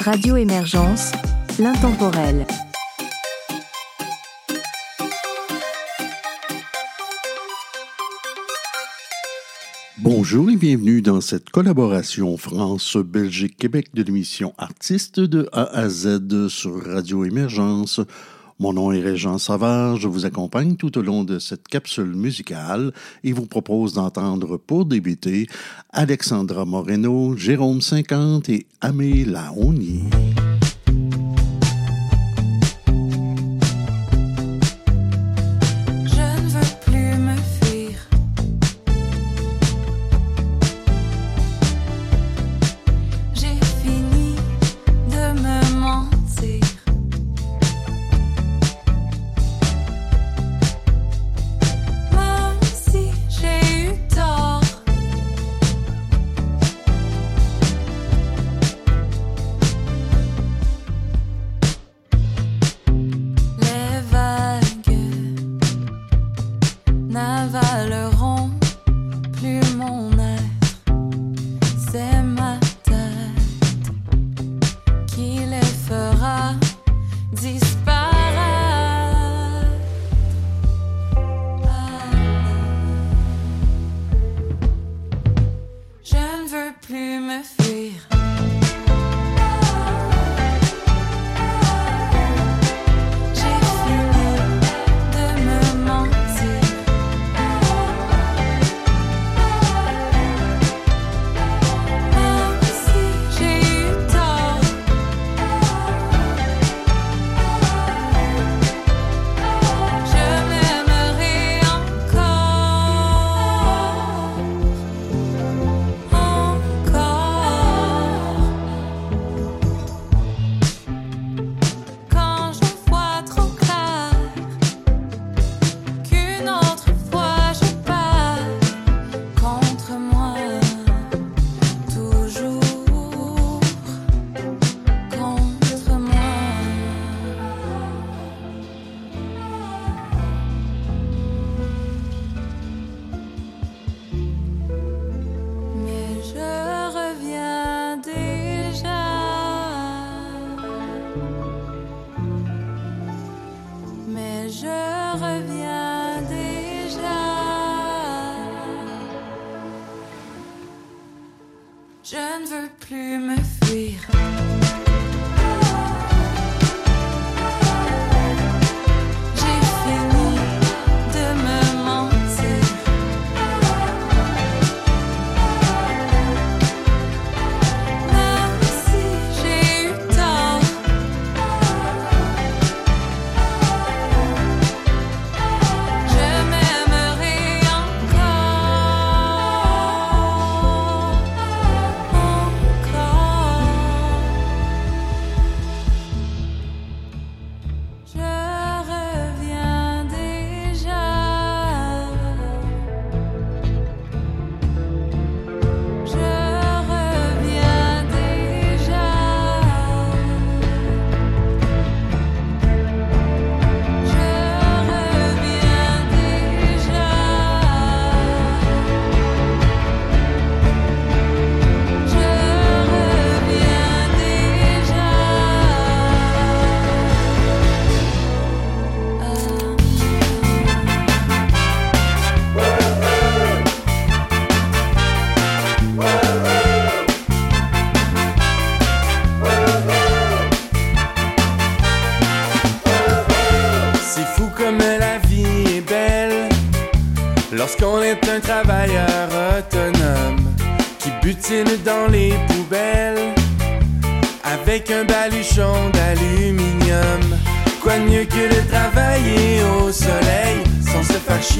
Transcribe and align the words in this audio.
Radio 0.00 0.38
Émergence, 0.38 1.12
l'intemporel. 1.58 2.46
Bonjour 9.98 10.48
et 10.48 10.56
bienvenue 10.56 11.02
dans 11.02 11.20
cette 11.20 11.50
collaboration 11.50 12.38
France-Belgique-Québec 12.38 13.88
de 13.92 14.02
l'émission 14.02 14.54
Artistes 14.56 15.20
de 15.20 15.50
A 15.52 15.64
à 15.64 15.90
Z 15.90 16.48
sur 16.48 16.82
Radio 16.82 17.26
Émergence. 17.26 18.00
Mon 18.60 18.74
nom 18.74 18.92
est 18.92 19.00
Régent 19.00 19.38
Savard, 19.38 19.96
je 19.96 20.06
vous 20.06 20.26
accompagne 20.26 20.76
tout 20.76 20.98
au 20.98 21.00
long 21.00 21.24
de 21.24 21.38
cette 21.38 21.66
capsule 21.66 22.14
musicale 22.14 22.92
et 23.24 23.32
vous 23.32 23.46
propose 23.46 23.94
d'entendre 23.94 24.58
pour 24.58 24.84
débuter 24.84 25.46
Alexandra 25.94 26.66
Moreno, 26.66 27.34
Jérôme 27.38 27.80
50 27.80 28.50
et 28.50 28.66
Amé 28.82 29.24
Laoni. 29.24 30.02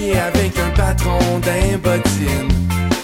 avec 0.08 0.58
un 0.58 0.70
patron 0.70 1.19
d'imbotine. 1.43 2.49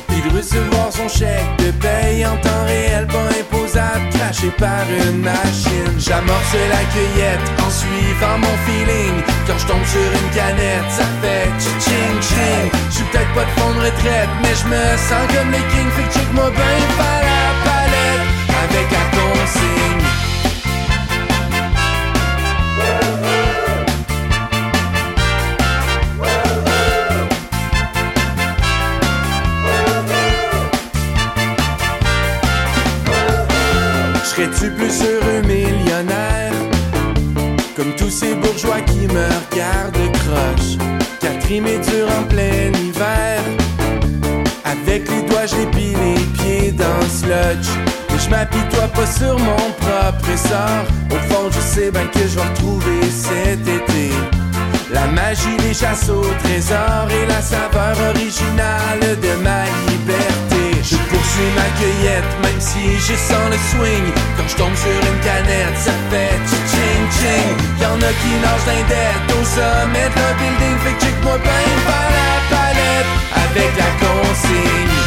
Puis 0.09 0.21
de 0.23 0.37
recevoir 0.37 0.91
son 0.91 1.09
chèque 1.09 1.57
de 1.59 1.71
paye 1.73 2.25
en 2.25 2.37
temps 2.39 2.65
réel, 2.67 3.07
pas 3.07 3.29
imposable, 3.39 4.09
craché 4.15 4.49
par 4.59 4.85
une 5.05 5.21
machine. 5.21 5.95
J'amorce 5.99 6.57
la 6.71 6.83
cueillette 6.93 7.47
en 7.61 7.71
suivant 7.71 8.39
mon 8.39 8.57
feeling. 8.65 9.17
Quand 9.47 9.59
je 9.59 9.67
tombe 9.67 9.85
sur 9.85 10.09
une 10.21 10.31
canette, 10.35 10.89
ça 10.91 11.05
fait 11.21 11.49
ching 11.85 12.17
ching. 12.23 12.71
J'suis 12.91 13.05
peut-être 13.13 13.33
pas 13.35 13.45
de 13.45 13.61
fond 13.61 13.73
de 13.75 13.81
retraite, 13.87 14.33
mais 14.43 14.55
je 14.55 14.67
me 14.67 14.83
sens 14.97 15.27
comme 15.35 15.51
les 15.53 15.65
kings. 15.73 15.93
Fait 15.97 16.09
que 16.09 16.15
check-moi 16.15 16.51
par 16.51 17.21
la 17.31 17.45
palette 17.67 18.25
avec 18.65 18.87
la 18.91 19.05
consigne. 19.13 19.96
Au 51.11 51.19
fond, 51.29 51.51
je 51.51 51.61
sais 51.61 51.91
bien 51.91 52.07
que 52.07 52.21
je 52.21 52.37
vais 52.37 52.43
retrouver 52.43 53.01
cet 53.11 53.67
été. 53.67 54.11
La 54.93 55.07
magie 55.07 55.57
des 55.59 55.75
chasses 55.75 56.09
au 56.09 56.23
trésor 56.45 57.09
et 57.11 57.27
la 57.27 57.43
saveur 57.43 57.97
originale 58.11 59.01
de 59.21 59.43
ma 59.43 59.65
liberté. 59.91 60.63
Je 60.83 60.97
poursuis 60.97 61.53
ma 61.57 61.69
cueillette, 61.79 62.33
même 62.43 62.61
si 62.61 62.95
je 62.95 63.15
sens 63.15 63.47
le 63.51 63.59
swing. 63.71 64.07
Quand 64.37 64.49
je 64.49 64.57
tombe 64.57 64.77
sur 64.77 64.99
une 65.11 65.21
canette, 65.21 65.77
ça 65.77 65.93
fait 66.11 66.39
ching 66.71 67.05
ching. 67.19 67.57
Y'en 67.83 67.97
a 67.97 68.13
qui 68.21 68.33
nagent 68.43 68.67
d'indette 68.67 69.29
au 69.35 69.45
sommet 69.45 70.09
d'un 70.15 70.33
building. 70.39 70.77
Fait 70.85 70.95
que 70.95 71.01
check-moi 71.05 71.39
bien 71.39 71.67
par 71.87 72.09
la 72.17 72.33
palette 72.55 73.11
avec 73.35 73.73
la 73.77 73.91
consigne. 73.99 75.06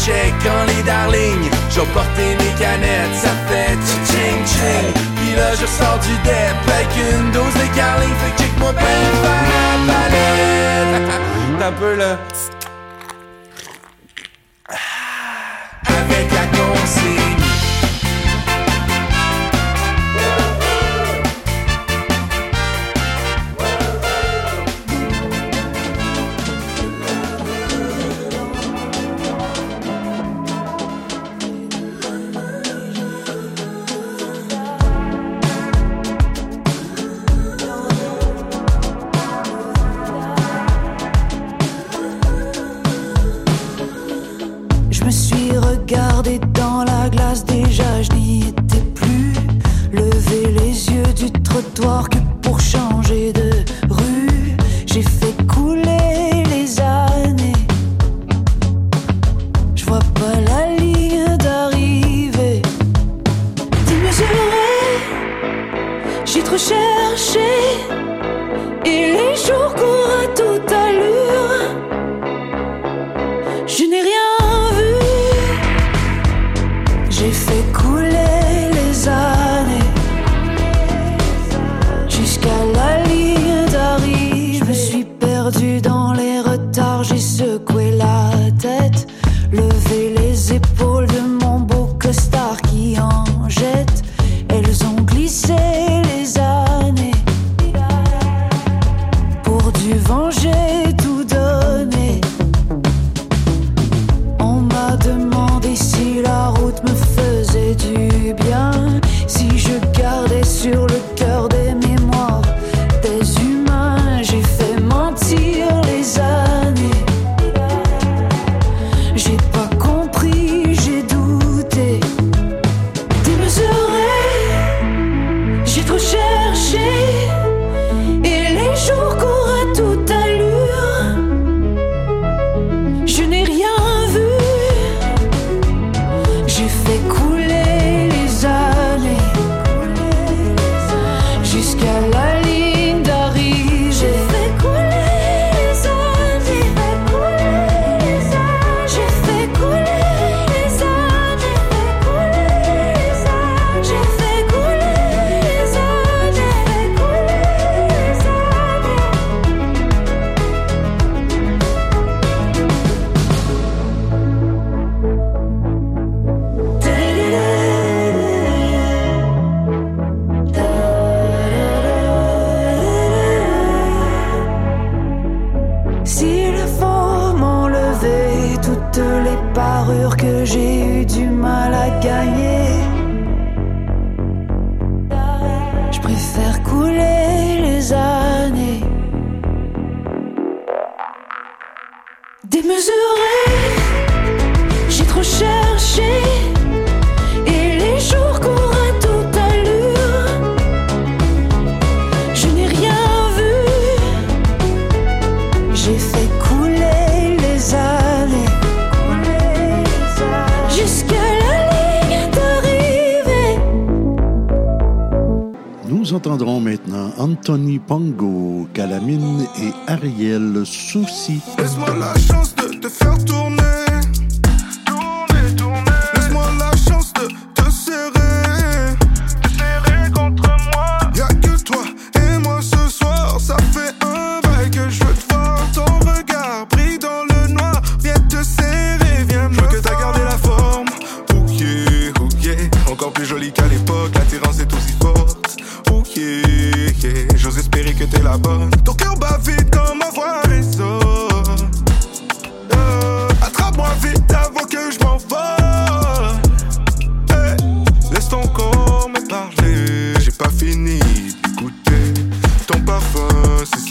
En 0.00 0.04
checkant 0.04 0.64
les 0.66 0.82
darlings. 0.82 1.50
J'ai 1.70 1.80
porté 1.92 2.36
mes 2.38 2.54
canettes, 2.58 3.14
ça 3.14 3.30
fait 3.48 3.76
ching 4.06 4.46
ching. 4.46 4.92
Puis 5.16 5.34
là, 5.36 5.52
je 5.54 5.66
sors 5.66 5.98
du 5.98 6.14
dep 6.24 6.56
avec 6.68 6.88
une 6.96 7.30
dose 7.32 7.54
de 7.54 7.76
carling. 7.76 8.08
Fait 8.08 8.32
que 8.32 8.42
check-moi 8.42 8.72
bien 8.72 8.84
la 9.86 9.92
palette. 9.92 11.20
T'as 11.58 11.66
un 11.66 11.72
peu 11.72 11.94
là. 11.96 12.18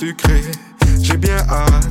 Sucré. 0.09 0.41
J'ai 1.01 1.17
bien 1.17 1.37
hâte 1.37 1.88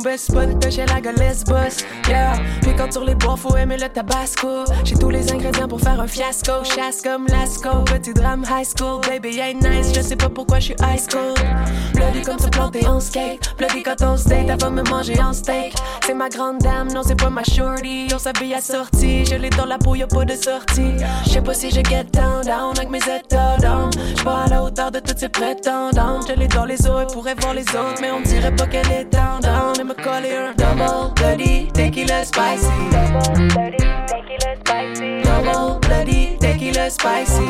mon 0.00 0.10
best 0.10 0.30
spot, 0.30 0.60
pêcher 0.60 0.86
la 0.86 1.00
gueulasse 1.00 1.44
boss. 1.44 1.84
Yeah, 2.08 2.32
puis 2.62 2.74
quand 2.76 2.92
sur 2.92 3.04
les 3.04 3.14
bois, 3.14 3.36
faut 3.36 3.56
aimer 3.56 3.76
le 3.76 3.88
tabasco. 3.88 4.64
J'ai 4.84 4.94
tous 4.96 5.10
les 5.10 5.30
ingrédients 5.32 5.68
pour 5.68 5.80
faire 5.80 6.00
un 6.00 6.06
fiasco. 6.06 6.64
Chasse 6.64 7.02
comme 7.02 7.26
Lasco, 7.28 7.82
petit 7.84 8.12
drame 8.14 8.44
high 8.50 8.64
school. 8.64 9.00
Baby, 9.02 9.40
ain't 9.40 9.62
nice, 9.62 9.92
je 9.94 10.00
sais 10.00 10.16
pas 10.16 10.28
pourquoi 10.28 10.58
je 10.58 10.66
suis 10.66 10.76
high 10.80 10.98
school. 10.98 11.34
Bloody 11.94 12.22
comme 12.22 12.38
se 12.38 12.48
planter 12.48 12.86
en 12.86 13.00
skate. 13.00 13.54
Bloody 13.58 13.82
quand 13.82 14.02
on 14.02 14.16
se 14.16 14.28
date, 14.28 14.60
va 14.60 14.70
me 14.70 14.82
manger 14.82 15.20
en 15.20 15.32
steak. 15.32 15.74
C'est 16.06 16.14
ma 16.14 16.28
grande 16.28 16.58
dame, 16.58 16.92
non, 16.92 17.02
c'est 17.02 17.18
pas 17.18 17.30
ma 17.30 17.44
shorty. 17.44 18.08
On 18.14 18.18
s'habille 18.18 18.54
à 18.54 18.60
sortie, 18.60 19.24
je 19.26 19.34
l'ai 19.34 19.50
dans 19.50 19.66
la 19.66 19.78
peau, 19.78 19.94
y'a 19.94 20.06
pas 20.06 20.24
de 20.24 20.34
sortie. 20.34 20.94
Je 21.24 21.30
sais 21.30 21.42
pas 21.42 21.54
si 21.54 21.70
je 21.70 21.80
get 21.88 22.04
down, 22.12 22.44
down 22.44 22.72
avec 22.76 22.90
mes 22.90 22.98
états 22.98 23.56
down. 23.58 23.90
J'suis 23.92 24.24
pas 24.24 24.44
à 24.44 24.48
la 24.48 24.62
hauteur 24.62 24.90
de 24.90 24.99
toutes 25.20 25.36
ces 25.36 25.40
prétendantes. 25.40 26.28
Je 26.28 26.34
l'ai 26.34 26.48
dans 26.48 26.64
les 26.64 26.86
eaux, 26.86 26.98
elle 27.00 27.06
pourrait 27.08 27.34
voir 27.34 27.54
les 27.54 27.68
autres, 27.70 28.00
mais 28.00 28.10
on 28.10 28.20
dirait 28.20 28.54
pas 28.54 28.66
qu'elle 28.66 28.90
est 28.90 29.04
down. 29.04 29.40
Et 29.78 29.84
me 29.84 29.94
coller 29.94 30.34
un 30.34 30.52
double 30.56 31.14
bloody 31.14 31.68
tequila 31.72 32.24
spicy. 32.24 32.66
Double 32.90 33.48
bloody 33.48 33.76
tequila 34.06 34.56
spicy. 34.56 35.22
Double 35.22 35.80
bloody 35.80 36.38
tequila 36.38 36.90
spicy. 36.90 37.48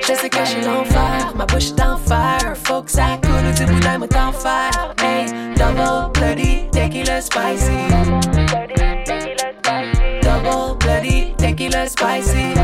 Je 0.00 0.14
sais 0.14 0.28
que 0.28 0.44
suis 0.44 0.62
l'enfer, 0.62 1.32
ma 1.36 1.46
bouche 1.46 1.70
est 1.70 1.82
en 1.82 1.96
fer. 1.96 2.54
Faut 2.64 2.82
que 2.82 2.90
ça 2.90 3.18
coule 3.22 3.48
ou 3.48 3.52
du 3.52 3.64
boudin 3.66 3.98
moi 3.98 4.08
t'en 4.08 4.32
faire. 4.32 4.94
Hey, 5.02 5.26
double 5.56 6.12
bloody 6.12 6.68
tequila 6.72 7.20
spicy. 7.20 7.70
Double 10.22 10.76
bloody 10.78 11.34
tequila 11.38 11.86
spicy. 11.86 12.54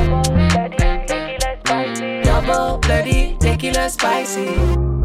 Double 2.25 2.79
bloody 2.81 3.37
tequila 3.77 3.91
spicy. 3.91 4.96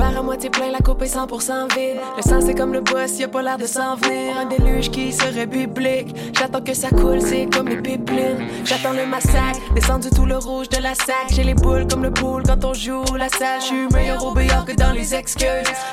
À 0.00 0.22
moitié 0.22 0.50
plein, 0.50 0.70
la 0.72 0.78
coupe 0.78 1.02
est 1.02 1.14
100% 1.14 1.74
vide. 1.74 1.98
Le 2.16 2.22
sang 2.22 2.40
c'est 2.40 2.54
comme 2.54 2.72
le 2.72 2.80
boss, 2.80 3.18
y 3.18 3.24
a 3.24 3.28
pas 3.28 3.40
l'air 3.40 3.56
de 3.56 3.66
s'en 3.66 3.94
venir. 3.94 4.36
Un 4.36 4.46
déluge 4.46 4.90
qui 4.90 5.12
serait 5.12 5.46
biblique. 5.46 6.14
J'attends 6.36 6.60
que 6.60 6.74
ça 6.74 6.88
coule, 6.90 7.20
c'est 7.20 7.46
comme 7.46 7.68
les 7.68 7.76
pipelines. 7.76 8.46
J'attends 8.64 8.92
le 8.92 9.06
massacre, 9.06 9.60
descendu 9.74 10.10
tout 10.10 10.26
le 10.26 10.36
rouge 10.36 10.68
de 10.70 10.82
la 10.82 10.94
sac. 10.94 11.28
J'ai 11.30 11.44
les 11.44 11.54
boules 11.54 11.86
comme 11.88 12.02
le 12.02 12.10
pool 12.10 12.42
quand 12.44 12.64
on 12.64 12.74
joue 12.74 13.04
la 13.16 13.28
salle. 13.28 13.60
J'suis 13.60 13.86
meilleur 13.92 14.24
au 14.24 14.34
billard 14.34 14.64
que 14.64 14.72
dans 14.72 14.92
les 14.92 15.14
excuses. 15.14 15.46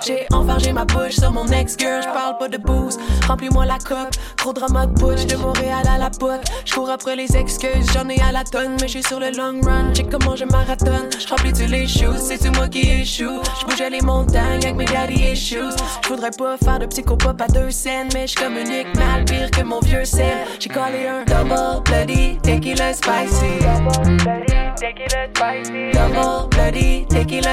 J'ai 0.06 0.26
enfargé 0.34 0.74
ma 0.74 0.86
bouche 0.86 1.18
sur 1.20 1.32
mon 1.32 1.48
ex-girl. 1.48 2.02
J'parle 2.02 2.38
pas 2.40 2.48
de 2.48 2.58
booze, 2.58 2.98
remplis-moi 3.28 3.66
la 3.66 3.78
coque. 3.78 4.16
Trop 4.38 4.54
drama 4.54 4.88
de 4.88 5.00
butch, 5.00 5.28
de 5.28 5.36
Montréal 5.36 5.86
à 5.88 5.98
la 5.98 6.10
pote. 6.10 6.42
J'cours 6.66 6.90
après 6.90 7.16
les 7.16 7.38
excuses, 7.38 7.92
j'en 7.94 8.10
ai 8.10 8.20
à 8.22 8.32
la 8.32 8.44
tonne. 8.44 8.76
Mais 8.82 8.88
j'suis 8.88 9.04
sur 9.04 9.20
le 9.20 9.30
long 9.32 9.62
run, 9.62 9.94
j'ai 9.94 10.04
comment 10.04 10.36
je 10.36 10.46
marathonne. 10.46 11.10
J'remplis 11.28 11.54
tous 11.54 11.70
les 11.70 11.88
shoes, 11.88 12.18
c'est 12.18 12.56
moi 12.56 12.68
qui 12.68 12.90
échoue? 12.90 13.42
J'bougeais 13.62 13.90
les 13.96 14.06
montagnes 14.06 14.64
avec 14.64 14.76
mes 14.76 14.86
daddy 14.86 15.32
issues. 15.32 15.76
J'voudrais 16.04 16.32
pas 16.32 16.58
faire 16.58 16.80
de 16.80 16.86
psychopop 16.86 17.40
à 17.40 17.48
deux 17.48 17.72
scènes, 17.72 18.10
mais 18.14 18.28
j'communique 18.28 18.94
mal 18.96 19.26
pire 19.26 19.50
que 19.52 19.62
mon 19.64 19.80
vieux 19.80 20.06
sel. 20.06 20.46
J'ai 20.60 20.70
collé 20.70 21.08
un 21.08 21.24
double 21.24 21.84
bloody 21.86 22.38
tequila 22.44 22.94
spicy. 22.94 23.60
Double 23.62 24.18
bloody 24.24 24.66
tequila 24.76 25.30
spicy. 25.34 25.92
Double 25.94 26.50
bloody 26.50 27.06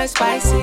spicy. 0.07 0.63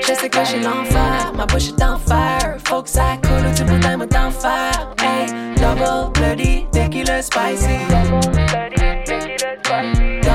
Je 0.00 0.14
sais 0.14 0.28
que 0.28 0.44
j'ai 0.44 0.60
l'enfer, 0.60 1.32
ma 1.34 1.46
bouche 1.46 1.68
est 1.68 1.82
en 1.82 1.98
fer. 1.98 2.56
Faut 2.64 2.82
que 2.82 2.88
ça 2.88 3.16
coule 3.22 3.46
ou 3.46 3.54
du 3.54 3.64
boudin 3.64 3.96
moi 3.96 4.06
t'en 4.06 4.30
faire. 4.30 4.94
Hey, 5.02 5.26
double 5.56 6.12
bloody 6.14 6.66
tequila 6.72 7.22
spicy. 7.22 7.78
Double 7.88 8.30
bloody 8.32 9.04
tequila 9.04 9.56
spicy. 9.62 10.25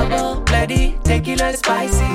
Double 0.62 0.76
bloody 0.76 0.94
tequila 1.02 1.52
spicy. 1.56 2.06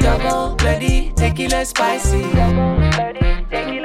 Double 0.00 0.56
bloody 0.56 1.12
tequila 1.14 1.66
spicy. 1.66 2.22
Double 2.32 2.76
bloody 2.78 3.44
tequila 3.50 3.77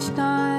touched 0.00 0.18
on 0.18 0.49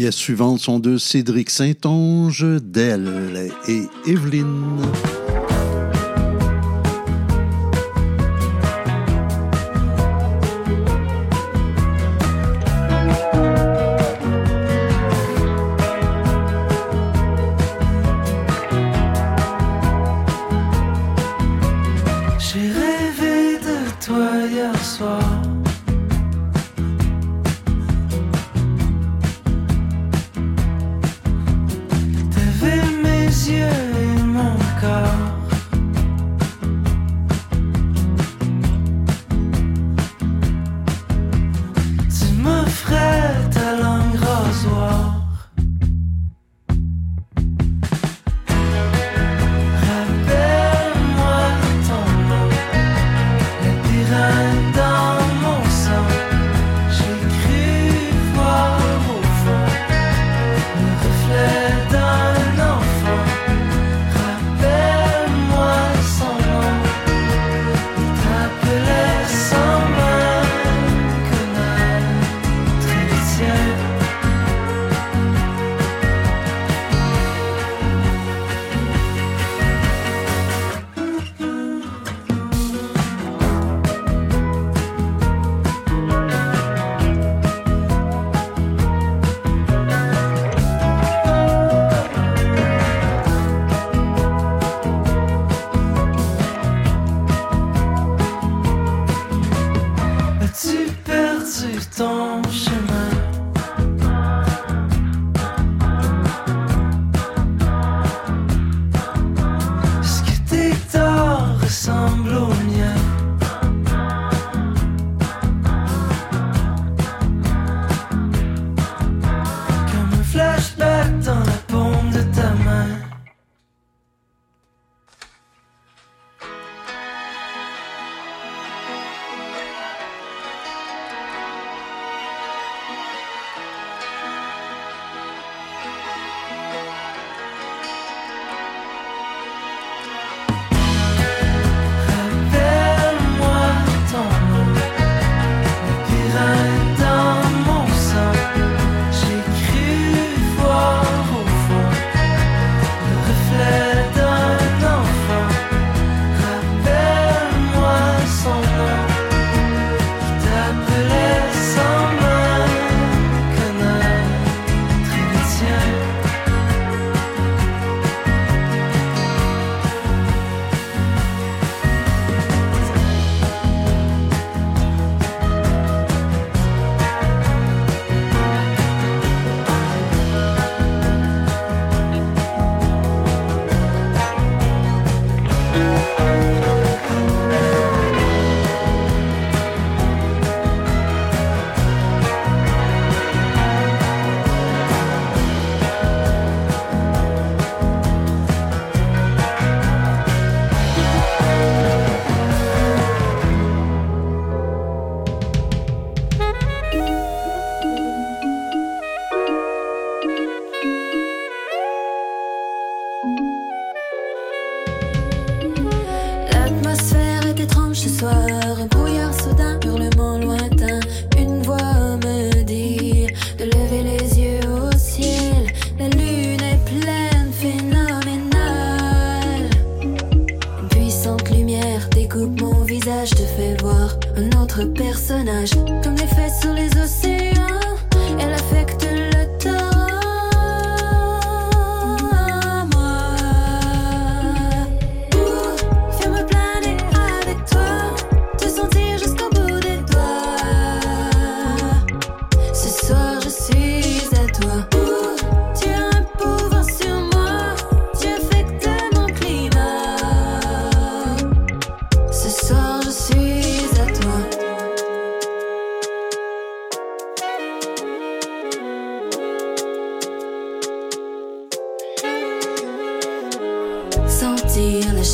pièces 0.00 0.16
suivantes 0.16 0.60
sont 0.60 0.78
de 0.78 0.96
Cédric 0.96 1.50
Saint-Onge, 1.50 2.46
Delle 2.62 3.52
et 3.68 3.82
Evelyne. 4.06 4.80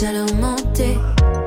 j'allais 0.07 0.33
monter 0.35 0.99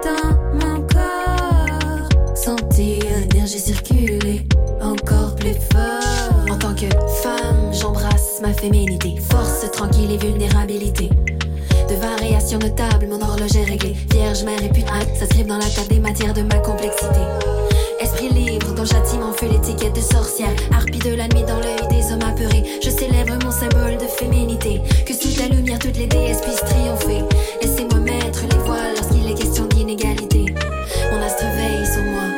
dans 0.03 0.35
mon 0.53 0.81
corps. 0.81 2.09
Sentir 2.35 3.03
l'énergie 3.31 3.59
circuler 3.59 4.45
encore 4.81 5.35
plus 5.35 5.53
fort. 5.71 6.51
En 6.51 6.57
tant 6.57 6.73
que 6.73 6.89
femme, 7.21 7.71
j'embrasse 7.71 8.39
ma 8.41 8.53
féminité. 8.53 9.15
Force, 9.29 9.69
tranquille 9.71 10.11
et 10.11 10.17
vulnérabilité. 10.17 11.09
De 11.89 11.95
variations 11.95 12.59
notables, 12.59 13.07
mon 13.07 13.21
horloge 13.21 13.55
est 13.55 13.63
réglée. 13.63 13.95
Vierge, 14.11 14.43
mère 14.43 14.61
et 14.63 14.69
putain, 14.69 14.99
ça 15.17 15.25
se 15.25 15.41
dans 15.43 15.57
la 15.57 15.69
table 15.69 15.87
des 15.89 15.99
matières 15.99 16.33
de 16.33 16.41
ma 16.41 16.59
complexité. 16.59 17.21
Esprit 18.01 18.29
libre, 18.29 18.73
dont 18.75 18.85
châtiment 18.85 19.33
feu 19.33 19.47
l'étiquette 19.51 19.95
de 19.95 20.01
sorcière. 20.01 20.53
Harpie 20.71 20.99
de 20.99 21.15
la 21.15 21.27
nuit 21.27 21.43
dans 21.47 21.59
l'œil 21.59 21.87
des 21.89 22.13
hommes 22.13 22.23
apeurés. 22.23 22.63
Je 22.83 22.89
célèbre 22.89 23.37
mon 23.43 23.51
symbole 23.51 23.97
de 23.97 24.05
féminité. 24.05 24.81
Que 25.05 25.13
sous 25.13 25.39
la 25.39 25.47
lumière, 25.47 25.79
toutes 25.79 25.97
les 25.97 26.07
déesses 26.07 26.41
puissent 26.41 26.63
triompher 26.65 27.23
mettre 28.09 28.41
les 28.49 28.57
voiles 28.59 28.95
lorsqu'il 28.95 29.29
est 29.29 29.35
question 29.35 29.65
d'inégalité. 29.65 30.45
Mon 31.11 31.21
astre 31.21 31.45
veille 31.55 31.85
sur 31.85 32.03
moi. 32.03 32.28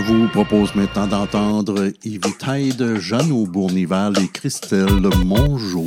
Je 0.00 0.12
vous 0.12 0.28
propose 0.28 0.74
maintenant 0.74 1.06
d'entendre 1.06 1.92
Yves 2.04 2.36
Tide, 2.38 2.96
Jeannot 2.98 3.44
Bournival 3.46 4.14
et 4.18 4.28
Christelle 4.28 5.10
Mongeau. 5.26 5.84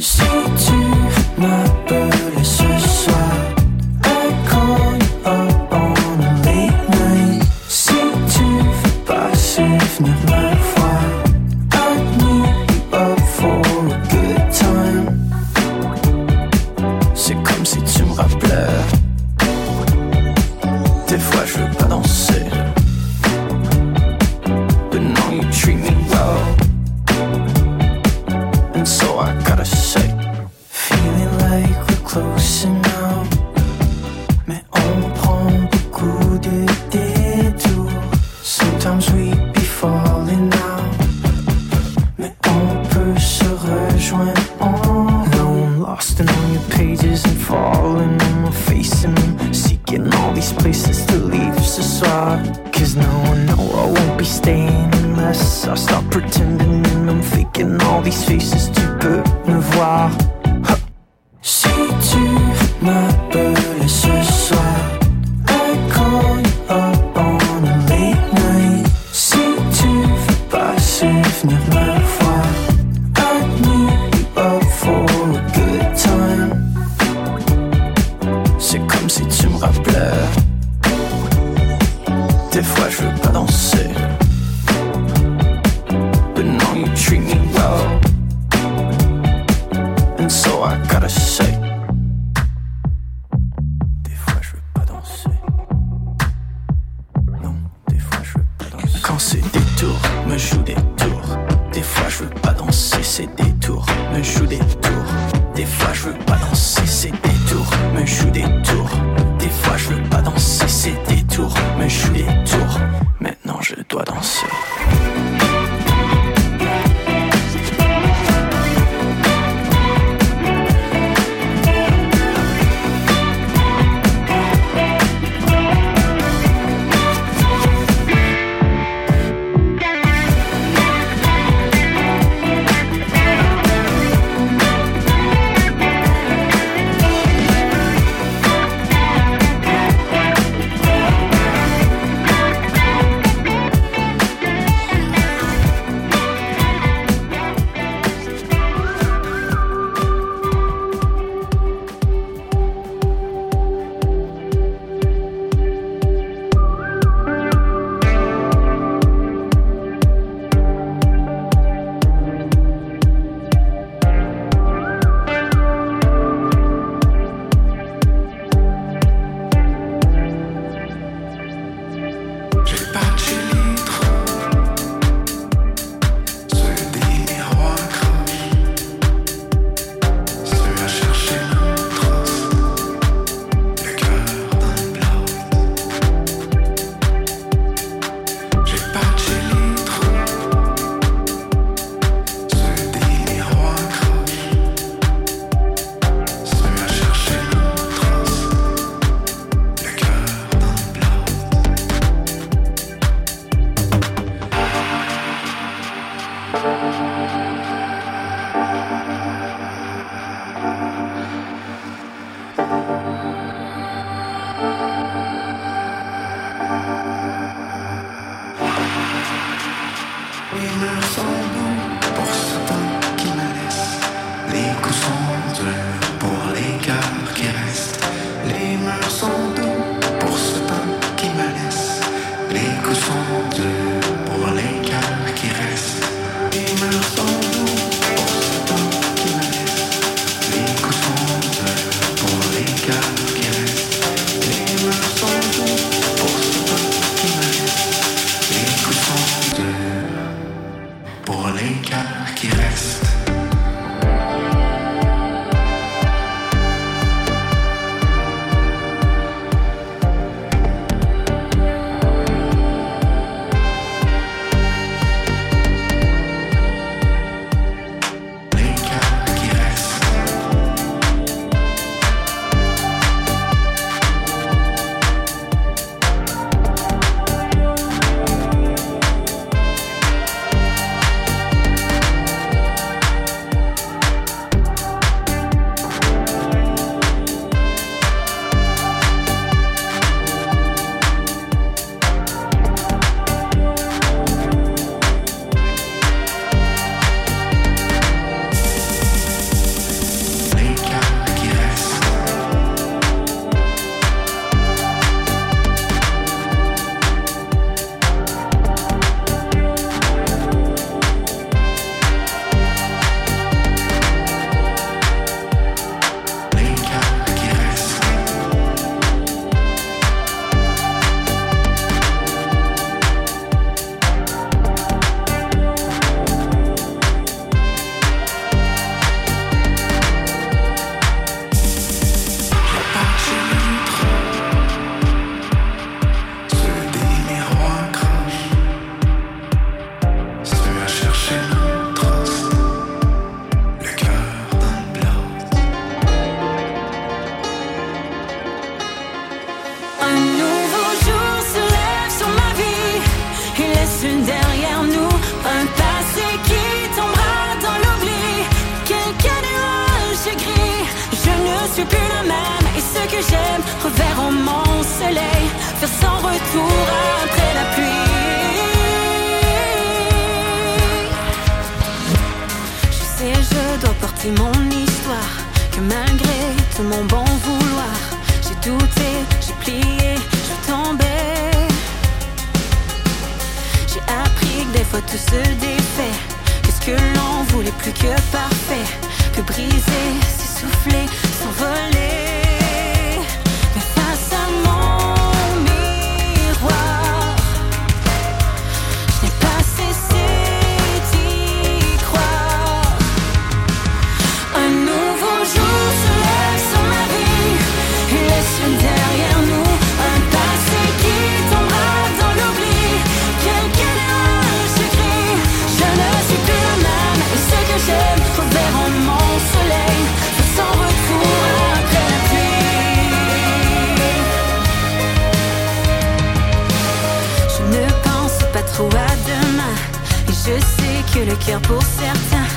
que 431.14 431.20
le 431.20 431.36
cœur 431.36 431.62
pour 431.62 431.82
certains 431.82 432.48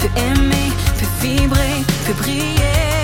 peut 0.00 0.20
aimer, 0.20 0.70
peut 0.98 1.26
vibrer, 1.26 1.84
peut 2.06 2.12
briller. 2.22 3.03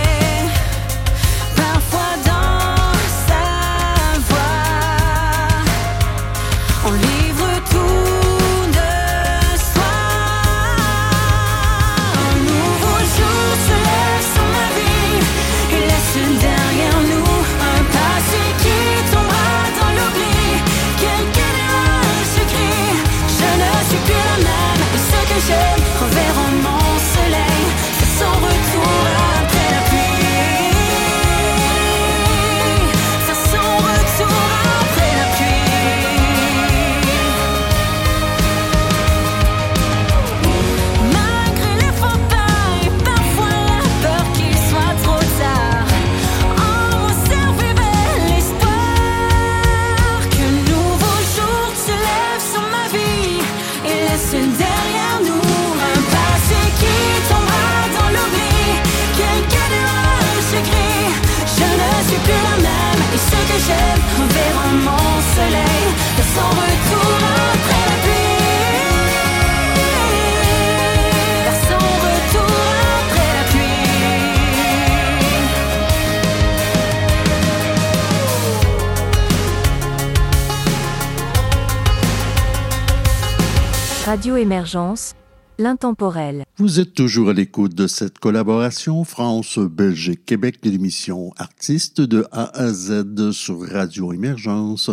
Radio 84.11 84.35
Émergence, 84.37 85.15
l'intemporel. 85.57 86.43
Vous 86.57 86.81
êtes 86.81 86.95
toujours 86.95 87.29
à 87.29 87.33
l'écoute 87.33 87.77
de 87.77 87.87
cette 87.87 88.19
collaboration 88.19 89.05
France-Belgique-Québec, 89.05 90.59
l'émission 90.65 91.33
artiste 91.37 92.01
de 92.01 92.27
A 92.33 92.51
à 92.59 92.73
Z 92.73 93.31
sur 93.31 93.65
Radio 93.71 94.13
Émergence. 94.13 94.91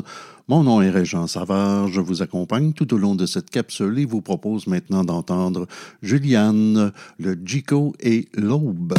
Mon 0.48 0.62
nom 0.62 0.84
est 0.84 0.92
Régent 0.92 1.26
Savard, 1.26 1.88
je 1.88 2.00
vous 2.00 2.22
accompagne 2.22 2.74
tout 2.74 2.94
au 2.94 3.00
long 3.00 3.16
de 3.16 3.26
cette 3.26 3.50
capsule 3.50 3.98
et 3.98 4.06
vous 4.06 4.22
propose 4.22 4.68
maintenant 4.68 5.04
d'entendre 5.04 5.66
Juliane, 6.04 6.92
le 7.18 7.36
Jico 7.44 7.96
et 8.00 8.30
l'Aube. 8.36 8.94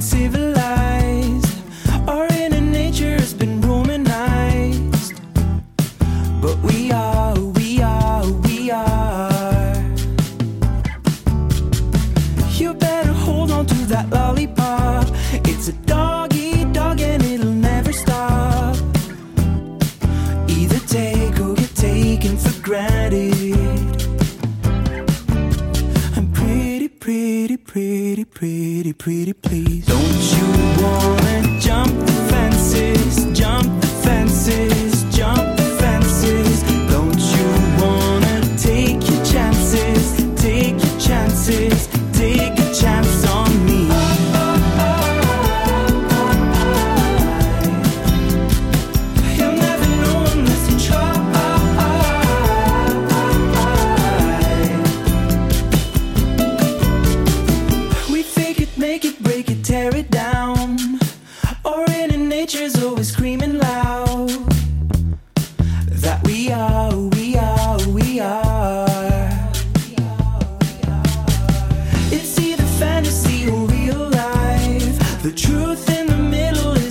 inconceivable 0.00 0.39
pretty, 28.92 29.32
pretty 29.32 29.32
please. 29.32 29.86
Don't 29.86 30.02
you 30.36 30.82
wanna 30.82 31.60
jump 31.60 32.19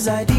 inside 0.10 0.28
the 0.28 0.39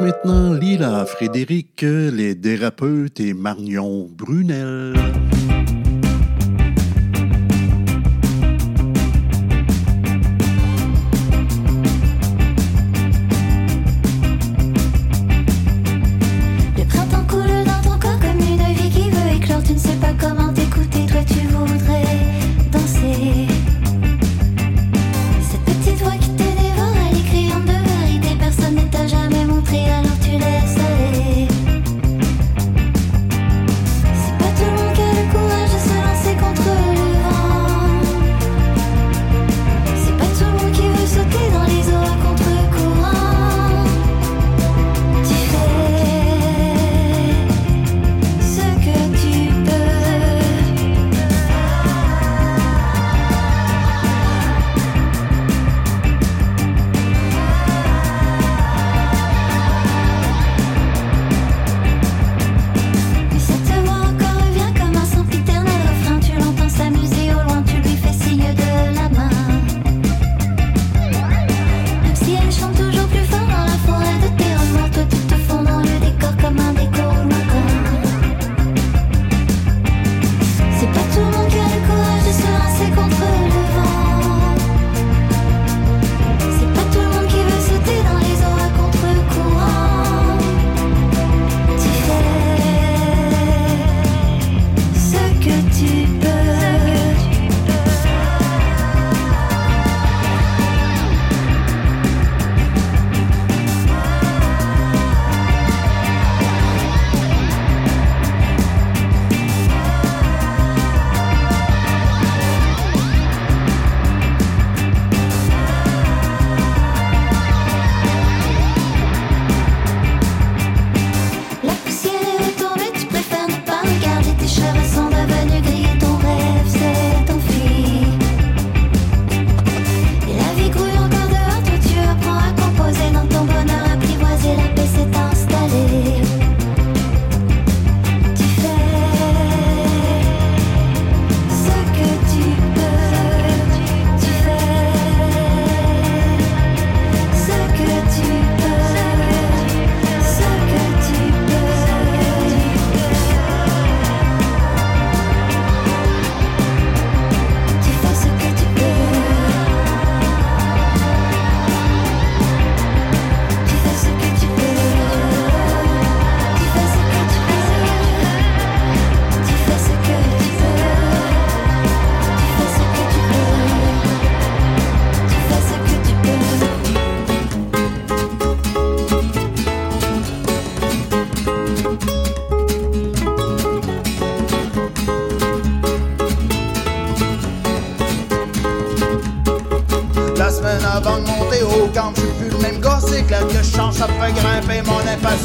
maintenant 0.00 0.54
Lila 0.54 1.04
Frédéric, 1.04 1.82
les 1.82 2.34
dérapeutes 2.34 3.20
et 3.20 3.34
Marion 3.34 4.08
Brunel. 4.10 4.83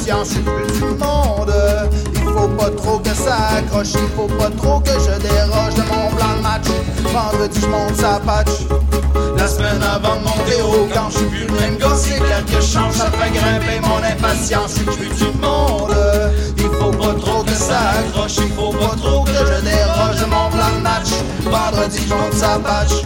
Je 0.09 0.23
suis 0.23 0.39
plus 0.39 0.73
du 0.73 0.81
monde. 0.97 1.53
Il 2.15 2.21
faut 2.21 2.47
pas 2.47 2.71
trop 2.71 2.97
que 2.97 3.09
ça 3.09 3.57
accroche, 3.57 3.93
il 3.93 4.09
faut 4.15 4.27
pas 4.39 4.49
trop 4.57 4.79
que 4.79 4.89
je 4.89 5.21
déroge 5.21 5.75
de 5.75 5.81
mon 5.83 6.09
plan 6.15 6.35
de 6.35 6.41
match. 6.41 6.65
Vendredi, 7.13 7.59
je 7.61 7.67
monte 7.67 7.95
sa 7.95 8.19
patch. 8.19 8.49
La 9.37 9.47
semaine 9.47 9.79
avant 9.83 10.15
de 10.15 10.23
monter 10.23 10.61
au 10.63 10.85
camp, 10.85 11.09
je 11.11 11.17
suis 11.17 11.25
plus 11.27 11.45
le 11.45 11.53
même 11.53 11.77
gars, 11.77 11.95
c'est 11.95 12.15
clair 12.15 12.43
que 12.43 12.55
je 12.59 12.61
change, 12.61 12.93
ça 12.93 13.11
fait 13.11 13.31
grimper 13.31 13.79
mon 13.87 13.97
impatience. 13.97 14.71
Je 14.71 14.75
suis 14.77 14.85
plus 14.85 15.15
du 15.15 15.37
monde. 15.37 15.95
Il 16.57 16.69
faut 16.79 16.91
pas 16.91 17.13
trop 17.13 17.43
que 17.43 17.53
ça 17.53 17.77
accroche, 17.99 18.37
il 18.37 18.51
faut 18.53 18.71
pas 18.71 18.95
trop 18.95 19.23
que 19.25 19.31
je 19.31 19.61
déroge 19.61 20.15
de 20.21 20.25
mon 20.25 20.49
plan 20.49 20.71
de 20.75 20.81
match. 20.81 21.09
Vendredi, 21.43 21.99
je 22.09 22.13
monte 22.15 22.33
sa 22.33 22.57
patch. 22.57 23.05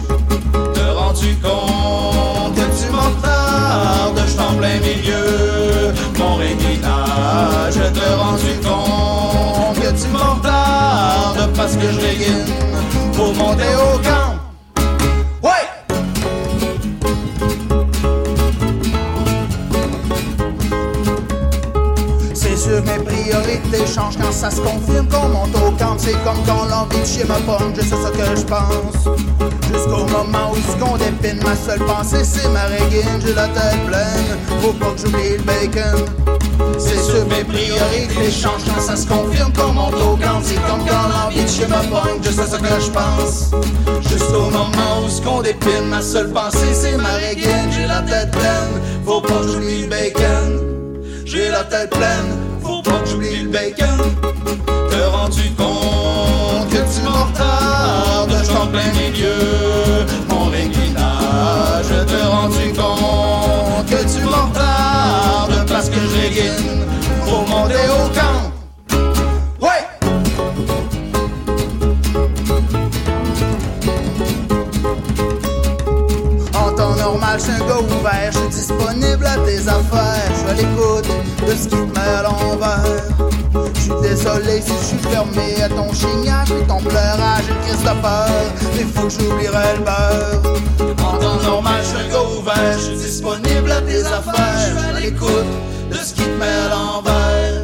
Te 0.72 0.80
rends-tu 0.80 1.36
compte 1.36 2.54
que 2.54 2.62
tu 2.80 2.90
m'entardes, 2.90 4.22
je 4.26 4.36
t'en 4.36 4.54
plein 4.54 4.78
milieu. 4.80 5.23
Te 7.94 8.00
rends-tu 8.18 8.54
compte 8.66 9.80
que 9.80 10.02
tu 10.02 10.08
m'entardes 10.08 11.52
parce 11.56 11.76
que 11.76 11.90
je 11.90 12.00
régine 12.00 12.44
pour 13.14 13.34
monter 13.34 13.74
au 13.76 13.98
camp. 13.98 14.34
Ouais! 15.42 15.68
C'est 22.34 22.56
sûr 22.56 22.82
mes 22.82 23.04
priorités 23.04 23.86
changent 23.86 24.18
quand 24.20 24.32
ça 24.32 24.50
se 24.50 24.60
confirme 24.60 25.08
qu'on 25.08 25.28
monte 25.28 25.54
au 25.56 25.70
camp. 25.72 25.96
C'est 25.98 26.12
comme 26.24 26.42
quand 26.46 26.64
l'envie 26.68 27.00
de 27.00 27.06
chier 27.06 27.24
me 27.24 27.38
pogne, 27.46 27.74
je 27.76 27.82
sais 27.82 27.96
ce 27.96 28.10
que 28.10 28.36
je 28.36 28.44
pense. 28.44 29.63
Jusqu'au 29.72 30.04
moment 30.06 30.52
où 30.52 30.56
ce 30.56 30.76
qu'on 30.76 30.96
dépine, 30.96 31.40
ma 31.44 31.56
seule 31.56 31.84
pensée 31.86 32.24
c'est 32.24 32.48
ma 32.48 32.64
régine. 32.64 33.20
J'ai 33.24 33.34
la 33.34 33.48
tête 33.48 33.84
pleine, 33.86 34.38
faut 34.60 34.72
pas 34.72 34.90
que 34.92 35.00
j'oublie 35.00 35.36
le 35.36 35.42
bacon. 35.42 36.04
C'est 36.78 36.94
que 36.94 37.24
mes 37.28 37.44
priorités 37.44 38.30
changent 38.30 38.64
quand 38.66 38.80
ça 38.80 38.96
se 38.96 39.06
confirme 39.06 39.52
monte 39.74 39.94
au 39.94 40.16
camp. 40.16 40.40
C'est 40.42 40.54
comme 40.66 40.84
quand 40.86 41.08
l'envie 41.08 41.42
de 41.42 41.48
chier 41.48 41.66
me 41.66 41.90
pogne, 41.90 42.20
je 42.22 42.30
sais 42.30 42.46
ce 42.46 42.56
que 42.56 42.80
je 42.80 42.90
pense. 42.90 43.50
Jusqu'au 44.08 44.50
moment 44.50 45.04
où 45.04 45.08
ce 45.08 45.20
qu'on 45.20 45.42
dépine, 45.42 45.88
ma 45.90 46.02
seule 46.02 46.30
pensée 46.30 46.74
c'est 46.74 46.96
ma 46.96 47.14
régine. 47.14 47.70
J'ai 47.70 47.86
la 47.86 48.02
tête 48.02 48.30
pleine, 48.30 48.80
faut 49.04 49.20
pas 49.20 49.40
que 49.40 49.48
j'oublie 49.48 49.82
le 49.82 49.88
bacon. 49.88 50.60
J'ai 51.24 51.48
la 51.48 51.64
tête 51.64 51.90
pleine, 51.90 52.38
faut 52.62 52.82
pas 52.82 52.98
que 53.02 53.08
j'oublie 53.08 53.42
le 53.42 53.48
bacon. 53.48 53.98
Te 54.90 55.10
rends-tu 55.10 55.50
compte? 55.56 56.03
M'en 57.02 57.24
retardes, 57.24 58.44
je 58.44 58.52
en 58.56 58.66
plein 58.66 58.92
milieu, 58.92 60.06
mon 60.28 60.44
réguinage. 60.46 61.90
Te 62.06 62.26
rends-tu 62.26 62.72
compte 62.72 63.86
que 63.86 64.00
tu 64.12 64.20
m'en 64.24 64.46
retardes 64.48 65.66
parce 65.68 65.88
que 65.88 65.96
je 65.96 66.20
régine 66.20 66.84
pour 67.24 67.46
monter 67.48 67.88
au 67.90 68.08
camp? 68.18 68.40
Ouais! 69.60 69.84
En 76.54 76.72
temps 76.72 76.94
normal, 76.96 77.38
je 77.38 77.44
suis 77.44 77.52
un 77.52 77.66
gars 77.66 77.80
ouvert, 77.80 78.30
je 78.32 78.38
suis 78.38 78.48
disponible 78.48 79.26
à 79.26 79.36
tes 79.38 79.68
affaires, 79.68 80.32
je 80.46 80.54
l'écoute 80.56 81.08
de 81.46 81.52
ce 81.54 81.62
qui 81.62 81.68
te 81.68 81.76
met 81.76 82.14
à 82.18 82.22
l'envers. 82.22 83.73
Suis 83.84 83.92
désolé 84.00 84.62
si 84.62 84.72
je 84.80 84.86
suis 84.86 85.10
fermé 85.10 85.62
à 85.62 85.68
ton 85.68 85.92
chignage 85.92 86.50
et 86.52 86.66
ton 86.66 86.78
pleurage, 86.78 87.44
de 87.44 88.00
peur, 88.00 88.30
il 88.78 88.86
faut 88.86 89.08
que 89.08 89.10
j'oublierai 89.10 89.76
le 89.76 89.84
beurre. 89.84 90.96
En 91.04 91.18
temps 91.18 91.42
normal, 91.42 91.82
je 91.82 91.88
suis 91.88 92.38
ouvert, 92.38 92.78
je 92.78 92.78
suis 92.78 92.96
disponible 92.96 93.70
à 93.70 93.82
tes 93.82 94.02
affaires, 94.06 94.74
je 94.74 94.96
à 94.96 95.00
l'écoute 95.00 95.28
de 95.90 95.96
ce 95.96 96.14
qui 96.14 96.22
te 96.22 96.30
met 96.30 96.46
à 96.46 96.70
l'envers. 96.70 97.62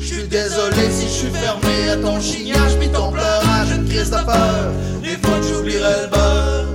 Je 0.00 0.06
suis 0.06 0.24
désolé 0.24 0.90
si 0.90 1.06
je 1.06 1.12
suis 1.12 1.30
fermé 1.30 1.90
à 1.90 1.96
ton 1.98 2.20
chignage 2.20 2.76
puis 2.76 2.88
ton 2.88 3.12
pleurage, 3.12 3.68
de 3.78 4.24
peur, 4.24 4.72
des 5.04 5.16
fois 5.24 5.38
que 5.38 5.46
j'oublierai 5.54 6.02
le 6.02 6.08
beurre. 6.10 6.66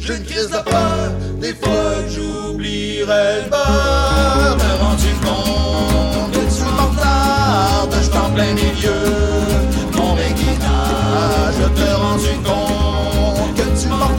J'ai 0.00 0.16
une 0.16 0.24
crise 0.24 0.48
de 0.48 0.70
peur, 0.70 1.12
des 1.38 1.52
fois 1.52 1.68
que 2.02 2.14
j'oublierai 2.14 3.42
le 3.44 3.50
beurre. 3.50 4.56
Me 4.56 4.82
rends-tu 4.82 5.14
compte? 5.26 5.87
Je 8.28 8.34
t'en 8.34 8.34
plein 8.34 8.54
milieu, 8.54 8.92
mon 9.94 10.14
réguinage. 10.14 11.54
Je 11.60 11.68
te 11.68 11.90
rends-tu 11.94 12.34
compte 12.44 13.54
que 13.54 13.80
tu 13.80 13.88
m'en 13.88 14.12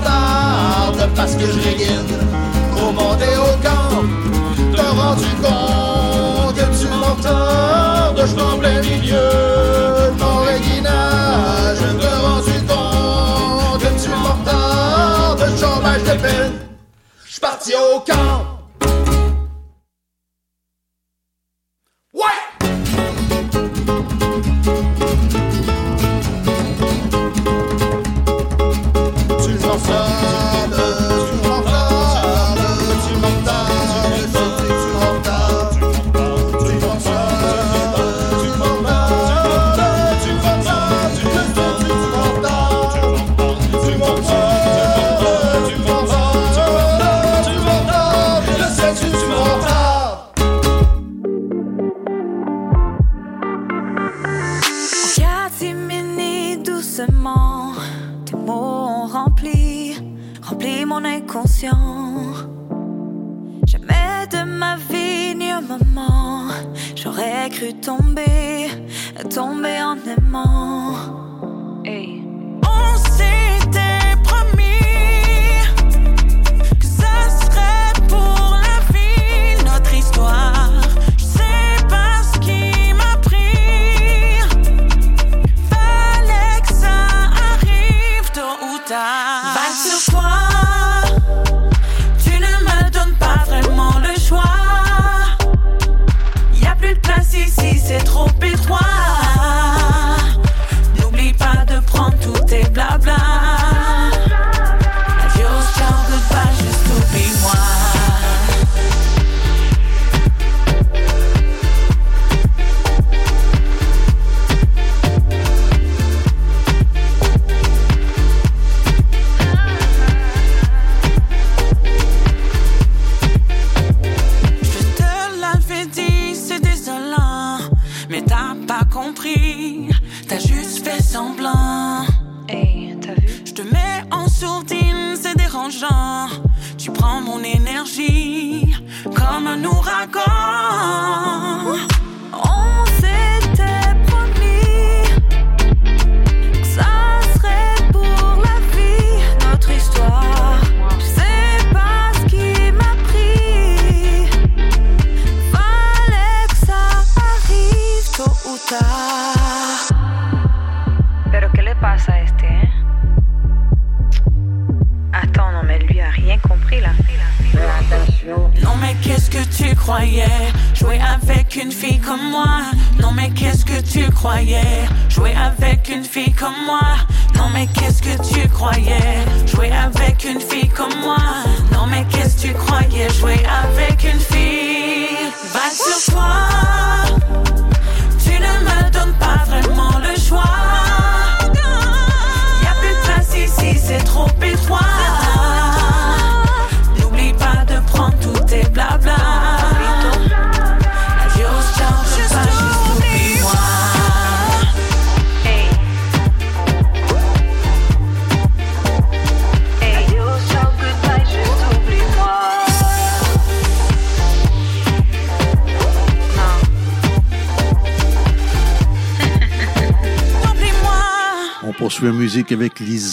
parce 1.15 1.35
que 1.35 1.45
je 1.45 1.59
régine 1.59 2.05
pour 2.71 2.93
monter 2.93 3.37
au 3.37 3.57
camp. 3.61 4.03
Te 4.73 4.81
rends-tu 4.81 5.29
compte 5.41 6.55
que 6.55 6.79
tu 6.79 6.87
m'en 6.87 7.15
je 8.25 8.35
t'en 8.35 8.57
plein 8.57 8.81
milieu, 8.81 9.29
mon 10.17 10.41
réguinage. 10.43 11.77
Je 11.77 11.97
te 11.97 12.11
rends-tu 12.25 12.59
compte 12.67 13.81
que 13.81 14.03
tu 14.03 14.09
m'en 14.09 14.37
de 16.03 16.21
peine. 16.21 16.53
J'suis 17.25 17.41
parti 17.41 17.73
au 17.73 17.99
camp. 17.99 18.48
Jamais 63.65 64.27
de 64.29 64.43
ma 64.43 64.75
vie 64.75 65.35
ni 65.35 65.49
un 65.49 65.61
moment, 65.61 66.49
j'aurais 66.95 67.49
cru 67.49 67.73
tomber, 67.75 68.67
tomber 69.29 69.81
en 69.81 69.97
aimant. 70.17 71.18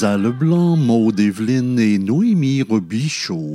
Lisa 0.07 0.17
Leblanc, 0.17 0.77
Maud 0.77 1.19
Evelyne 1.19 1.81
et 1.81 1.99
Noémie 1.99 2.63
Robichaud. 2.63 3.46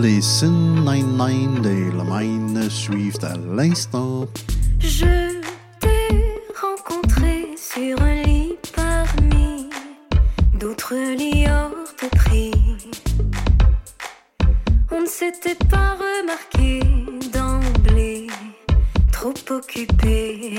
les 0.00 0.20
Sin 0.22 0.84
99 0.84 1.66
et 1.66 1.90
le 1.90 2.04
Mine 2.04 2.70
suivent 2.70 3.18
à 3.22 3.36
l'instant. 3.36 4.26
Je 4.78 5.40
t'ai 5.80 6.42
rencontré 6.60 7.48
sur 7.56 8.00
un 8.02 8.22
lit 8.22 8.56
parmi 8.74 9.68
d'autres 10.54 10.94
lits 11.16 11.46
hors 11.48 11.70
de 12.02 12.16
prix. 12.16 12.52
On 14.92 15.00
ne 15.00 15.06
s'était 15.06 15.58
pas 15.68 15.96
remarqué 15.96 16.80
d'emblée, 17.32 18.28
trop 19.10 19.34
occupé 19.50 20.58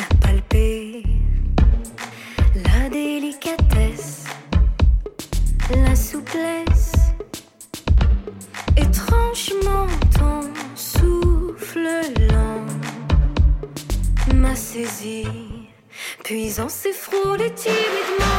Puis 16.29 16.59
on 16.59 16.69
s'est 16.69 16.93
frôlé 16.93 17.51
timidement. 17.55 18.38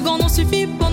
second 0.00 0.18
n'en 0.18 0.28
suffit 0.28 0.66
pas. 0.66 0.89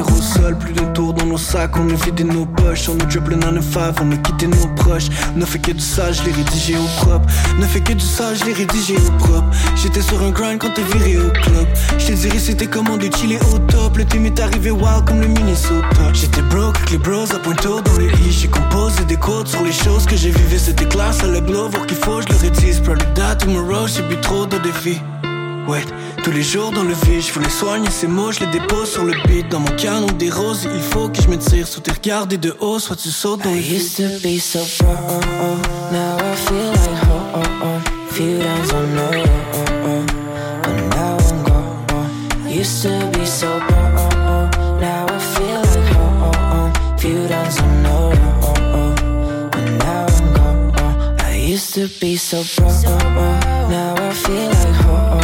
au 0.00 0.22
sol, 0.22 0.56
plus 0.58 0.72
de 0.72 0.84
tours 0.92 1.14
dans 1.14 1.26
nos 1.26 1.38
sacs, 1.38 1.76
on 1.76 1.88
a 1.88 1.94
vidé 2.04 2.24
nos 2.24 2.46
poches, 2.46 2.88
on 2.88 2.98
a 2.98 3.08
job 3.08 3.28
le 3.28 3.36
9 3.36 3.76
on 4.00 4.12
a 4.12 4.16
quitté 4.16 4.46
nos 4.46 4.66
proches. 4.76 5.08
Ne 5.34 5.44
fait 5.44 5.58
que 5.58 5.72
du 5.72 5.80
sage, 5.80 6.22
les 6.24 6.32
rédigé 6.32 6.76
au 6.76 7.02
propre. 7.02 7.26
Ne 7.58 7.66
fait 7.66 7.80
que 7.80 7.92
du 7.92 8.04
sage, 8.04 8.44
les 8.44 8.52
rédigé 8.52 8.96
au 8.96 9.10
propre. 9.18 9.46
J'étais 9.76 10.02
sur 10.02 10.22
un 10.22 10.30
grind 10.30 10.58
quand 10.58 10.72
t'es 10.74 10.82
viré 10.82 11.18
au 11.18 11.30
club. 11.30 11.66
J't'ai 11.98 12.14
dirais 12.14 12.38
c'était 12.38 12.66
comment 12.66 12.96
de 12.96 13.08
chiller 13.14 13.38
au 13.52 13.58
top. 13.58 13.96
Le 13.96 14.04
team 14.04 14.26
est 14.26 14.40
arrivé 14.40 14.70
wild 14.70 15.04
comme 15.06 15.20
le 15.20 15.28
Minnesota. 15.28 16.12
J'étais 16.12 16.42
broke, 16.42 16.78
les 16.90 16.98
bros 16.98 17.32
à 17.32 17.38
pointeau 17.38 17.80
dans 17.80 17.98
les 17.98 18.06
i. 18.06 18.32
J'ai 18.32 18.48
composé 18.48 19.04
des 19.04 19.16
codes 19.16 19.48
sur 19.48 19.62
les 19.62 19.72
choses 19.72 20.06
que 20.06 20.16
j'ai 20.16 20.30
vécues. 20.30 20.58
C'était 20.58 20.86
classe 20.86 21.22
à 21.22 21.26
la 21.26 21.40
blow, 21.40 21.68
voir 21.68 21.86
qu'il 21.86 21.96
faut, 21.96 22.20
je 22.20 22.28
le 22.28 22.36
rédise. 22.36 22.80
Proud 22.80 23.02
of 23.02 23.14
that, 23.14 23.36
tomorrow, 23.36 23.86
j'ai 23.86 24.02
bu 24.02 24.16
trop 24.20 24.46
de 24.46 24.58
défis. 24.58 25.00
Ouais, 25.68 25.82
tous 26.22 26.30
les 26.30 26.44
jours 26.44 26.70
dans 26.70 26.84
le 26.84 26.94
vide, 26.94 27.20
je 27.22 27.40
les 27.40 27.50
soigner 27.50 27.90
ces 27.90 28.06
mots, 28.06 28.30
je 28.30 28.40
les 28.40 28.46
dépose 28.46 28.88
sur 28.92 29.02
le 29.04 29.14
beat. 29.26 29.48
Dans 29.48 29.58
mon 29.58 29.74
canon 29.76 30.06
des 30.12 30.30
roses, 30.30 30.68
il 30.72 30.80
faut 30.80 31.08
que 31.08 31.20
je 31.20 31.28
me 31.28 31.36
tire 31.36 31.66
sous 31.66 31.80
tes 31.80 31.90
regards 31.90 32.28
et 32.30 32.36
de 32.36 32.54
haut, 32.60 32.78
soit 32.78 32.94
tu 32.94 33.10
sautes 33.10 33.42
dans 33.42 33.50
le 33.50 33.56
I 33.56 33.74
used 33.74 33.96
to 33.96 34.20
be 34.22 34.38
so 34.38 34.60
broke, 34.78 35.24
now 35.90 36.18
I 36.18 36.36
feel 36.36 36.70
like 36.70 37.04
home. 37.04 37.82
Few 38.10 38.38
times 38.38 38.72
I 38.72 38.80
know, 38.94 39.10
but 40.62 40.76
now 40.94 41.16
I'm 41.18 41.42
gone. 41.42 42.48
Used 42.48 42.82
to 42.82 43.18
be 43.18 43.26
so 43.26 43.58
broke, 43.66 44.80
now 44.80 45.06
I 45.08 45.18
feel 45.18 45.62
like 45.62 45.88
home. 45.96 46.72
Few 46.96 47.26
times 47.26 47.58
I 47.58 47.66
know, 47.82 48.12
but 49.50 49.64
now 49.80 50.06
I'm 50.06 50.32
gone. 50.32 51.20
I 51.20 51.36
used 51.36 51.74
to 51.74 51.88
be 52.00 52.16
so 52.16 52.44
broke, 52.56 52.84
now 53.68 53.94
I 53.98 54.12
feel 54.14 54.48
like 54.48 55.15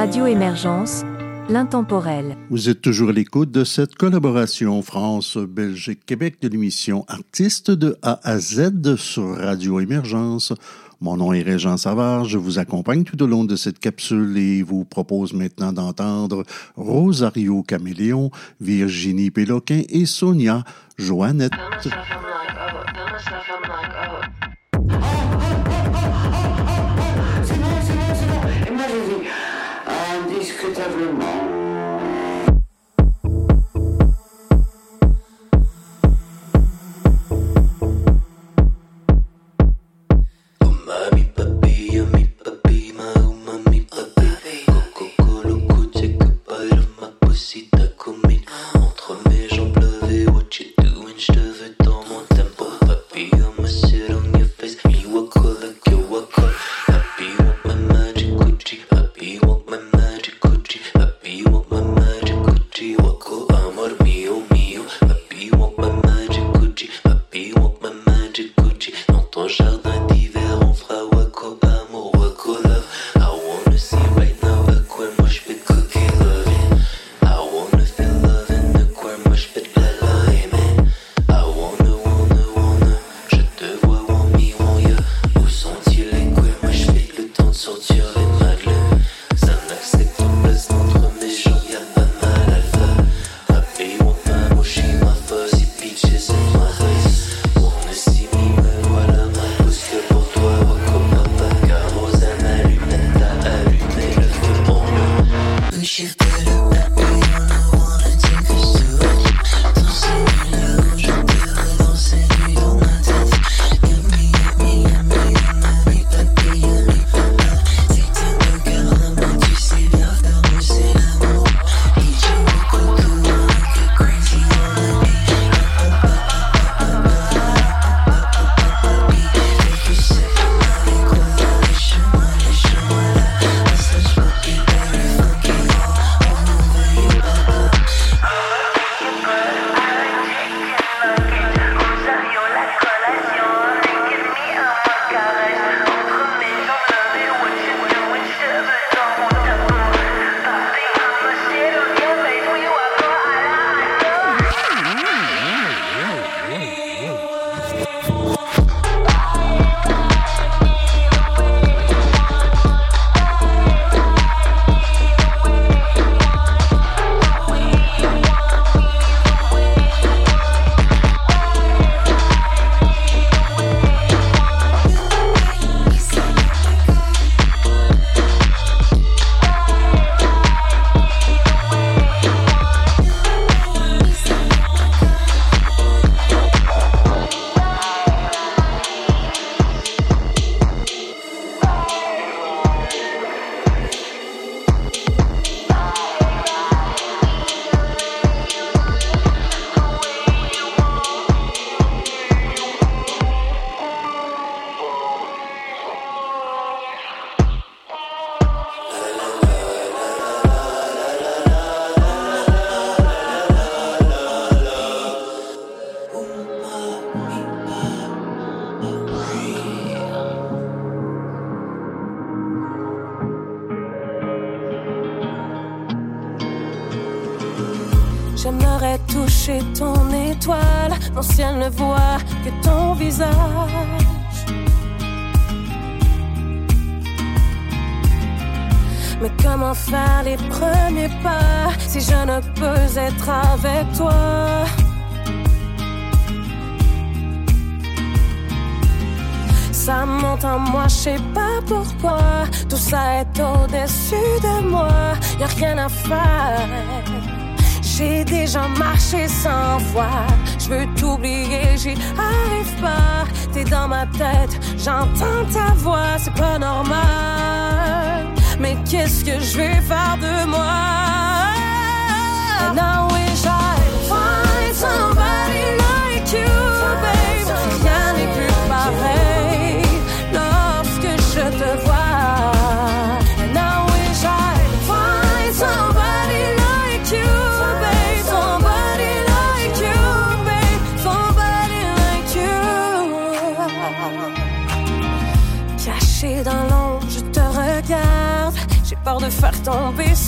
Radio 0.00 0.26
Émergence, 0.26 1.04
l'intemporel. 1.50 2.36
Vous 2.48 2.68
êtes 2.68 2.80
toujours 2.80 3.10
à 3.10 3.12
l'écoute 3.12 3.50
de 3.50 3.64
cette 3.64 3.96
collaboration 3.96 4.80
France-Belgique-Québec 4.82 6.36
de 6.40 6.48
l'émission 6.48 7.04
Artistes 7.08 7.70
de 7.70 7.96
A 8.02 8.20
à 8.22 8.38
Z 8.38 8.96
sur 8.96 9.36
Radio 9.36 9.80
Émergence. 9.80 10.52
Mon 11.00 11.16
nom 11.16 11.32
est 11.32 11.42
Régent 11.42 11.76
Savard, 11.76 12.26
je 12.26 12.38
vous 12.38 12.58
accompagne 12.58 13.04
tout 13.04 13.20
au 13.22 13.26
long 13.26 13.44
de 13.44 13.56
cette 13.56 13.78
capsule 13.78 14.36
et 14.36 14.62
vous 14.62 14.84
propose 14.84 15.32
maintenant 15.32 15.72
d'entendre 15.72 16.44
Rosario 16.76 17.62
Caméléon, 17.62 18.30
Virginie 18.60 19.30
Péloquin 19.30 19.82
et 19.88 20.04
Sonia 20.04 20.62
Joannette. 20.98 21.52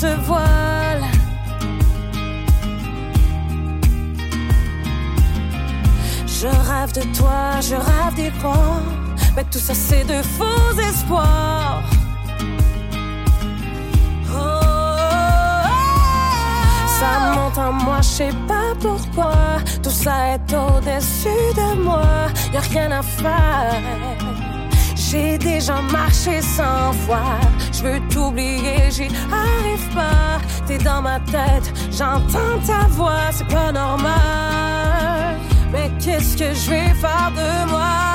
Je 0.03 0.09
rêve 6.49 6.93
de 6.93 7.03
toi, 7.17 7.61
je 7.61 7.77
rêve 7.77 8.15
d'y 8.17 8.31
croire, 8.41 8.83
mais 9.37 9.45
tout 9.45 9.61
ça 9.61 9.75
c'est 9.75 10.03
de 10.03 10.21
faux 10.23 10.77
espoirs. 10.91 11.85
Oh, 14.29 14.35
oh, 14.35 14.61
oh, 15.55 15.79
ça 16.99 17.11
monte 17.37 17.59
en 17.59 17.73
moi, 17.73 17.99
je 17.99 18.09
sais 18.09 18.35
pas 18.49 18.75
pourquoi. 18.81 19.35
Tout 19.85 19.91
ça 19.91 20.35
est 20.35 20.53
au-dessus 20.53 21.55
de 21.55 21.81
moi, 21.81 22.27
y 22.53 22.57
a 22.57 22.61
rien 22.61 22.91
à 22.91 23.03
faire. 23.03 23.81
J'ai 24.97 25.39
déjà 25.39 25.81
marché 25.93 26.43
sans 26.43 26.93
fois 27.07 27.39
je 27.83 27.89
veux 27.89 28.01
t'oublier, 28.09 28.91
j'y 28.91 29.09
arrive 29.33 29.95
pas. 29.95 30.41
T'es 30.67 30.79
dans 30.79 31.03
ma 31.03 31.19
tête, 31.21 31.73
j'entends 31.91 32.59
ta 32.67 32.87
voix, 32.89 33.31
c'est 33.33 33.49
pas 33.49 33.73
normal. 33.73 35.39
Mais 35.73 35.91
qu'est-ce 35.99 36.37
que 36.37 36.55
je 36.55 36.71
vais 36.71 36.95
faire 36.95 37.33
de 37.35 37.71
moi? 37.71 38.12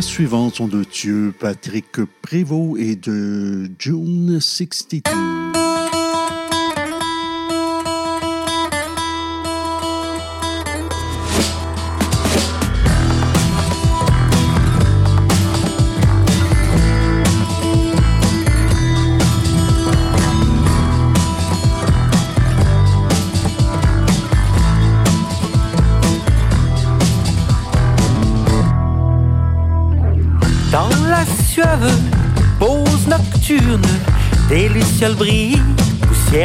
Pièces 0.00 0.14
suivantes 0.14 0.54
sont 0.54 0.66
de 0.66 0.82
Thieu, 0.82 1.34
Patrick 1.38 2.02
Prévost 2.22 2.80
et 2.80 2.96
de 2.96 3.70
June 3.78 4.40
62. 4.40 5.29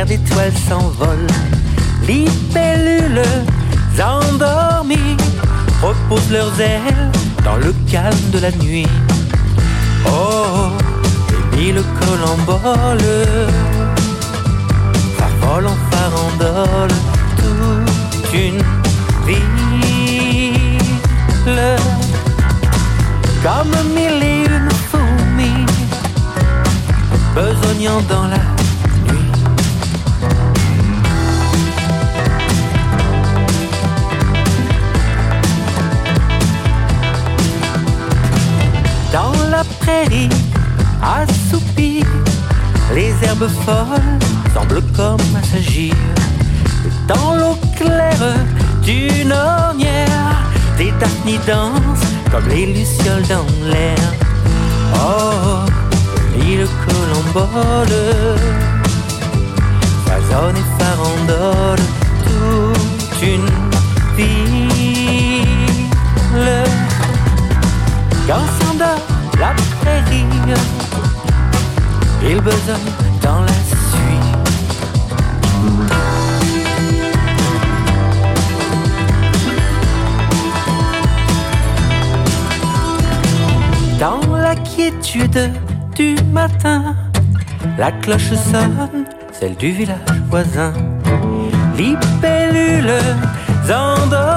Poussière 0.06 0.18
d'étoiles 0.18 0.54
s'envole. 0.68 1.28
Libellules 2.08 3.24
endormies 4.02 5.18
reposent 5.82 6.32
leurs 6.32 6.60
ailes 6.60 7.12
dans 7.44 7.56
le 7.58 7.74
calme 7.90 8.30
de 8.32 8.40
la 8.40 8.52
nuit. 8.52 8.88
Oh, 10.08 10.70
les 11.54 11.58
mille 11.58 11.84
colamboles, 12.00 13.28
ça 15.18 15.28
vole 15.42 15.68
en 15.68 15.78
farandole 15.92 16.96
toute 17.38 18.34
une 18.34 18.64
ville 19.26 19.46
comme 23.44 23.76
mille 23.94 24.24
et 24.24 24.46
une 24.46 24.70
fourmis 24.90 25.66
besognant 27.36 28.02
dans 28.10 28.28
la 28.28 28.55
la 39.50 39.64
prairie, 39.80 40.30
assoupie, 41.02 42.04
les 42.94 43.14
herbes 43.24 43.50
folles 43.66 44.20
semblent 44.54 44.84
comme 44.96 45.20
s'agir. 45.52 45.94
Dans 47.08 47.36
l'eau 47.36 47.58
claire 47.76 48.36
d'une 48.84 49.32
ornière, 49.32 50.44
des 50.78 50.92
daphnies 51.00 51.40
dansent 51.48 52.12
comme 52.32 52.48
les 52.50 52.68
lucioles 52.68 53.28
dans 53.28 53.46
l'air. 53.72 53.98
Oh, 54.96 55.66
l'île 56.38 56.68
colombole, 56.88 57.98
foisonne 60.06 60.58
et 60.58 60.68
farandole, 60.78 61.86
toute 62.26 63.22
une 63.22 63.50
ville. 64.18 64.66
Quand 68.28 68.48
s'endort 68.60 69.15
la 69.40 69.54
prairie, 69.82 70.26
il 72.24 72.42
besogne 72.42 72.92
dans 73.22 73.42
la 73.42 73.58
suie. 73.70 74.32
Dans 84.00 84.36
la 84.36 84.56
quiétude 84.56 85.52
du 85.96 86.16
matin, 86.32 86.96
la 87.78 87.92
cloche 87.92 88.34
sonne, 88.52 89.06
celle 89.32 89.56
du 89.56 89.72
village 89.72 90.00
voisin. 90.30 90.74
Libellules 91.78 92.92
endormies, 93.70 94.35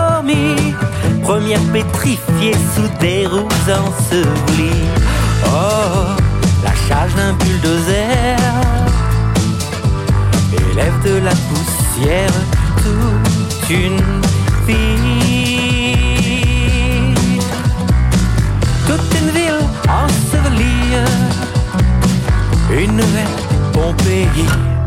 première 1.28 1.60
pétrifiée 1.74 2.54
sous 2.74 2.88
des 3.00 3.26
roues 3.26 3.68
ensevelies. 3.68 4.88
Oh, 5.44 6.16
la 6.64 6.74
charge 6.88 7.14
d'un 7.16 7.34
bulldozer 7.34 8.34
élève 10.72 10.98
de 11.04 11.18
la 11.22 11.34
poussière 11.48 12.32
toute 12.82 13.68
une 13.68 14.00
vie. 14.66 15.94
Toute 18.86 19.14
une 19.20 19.30
ville 19.36 19.66
ensevelie, 19.86 20.94
une 22.72 22.96
nouvelle 22.96 23.36
Pompéi. 23.74 24.77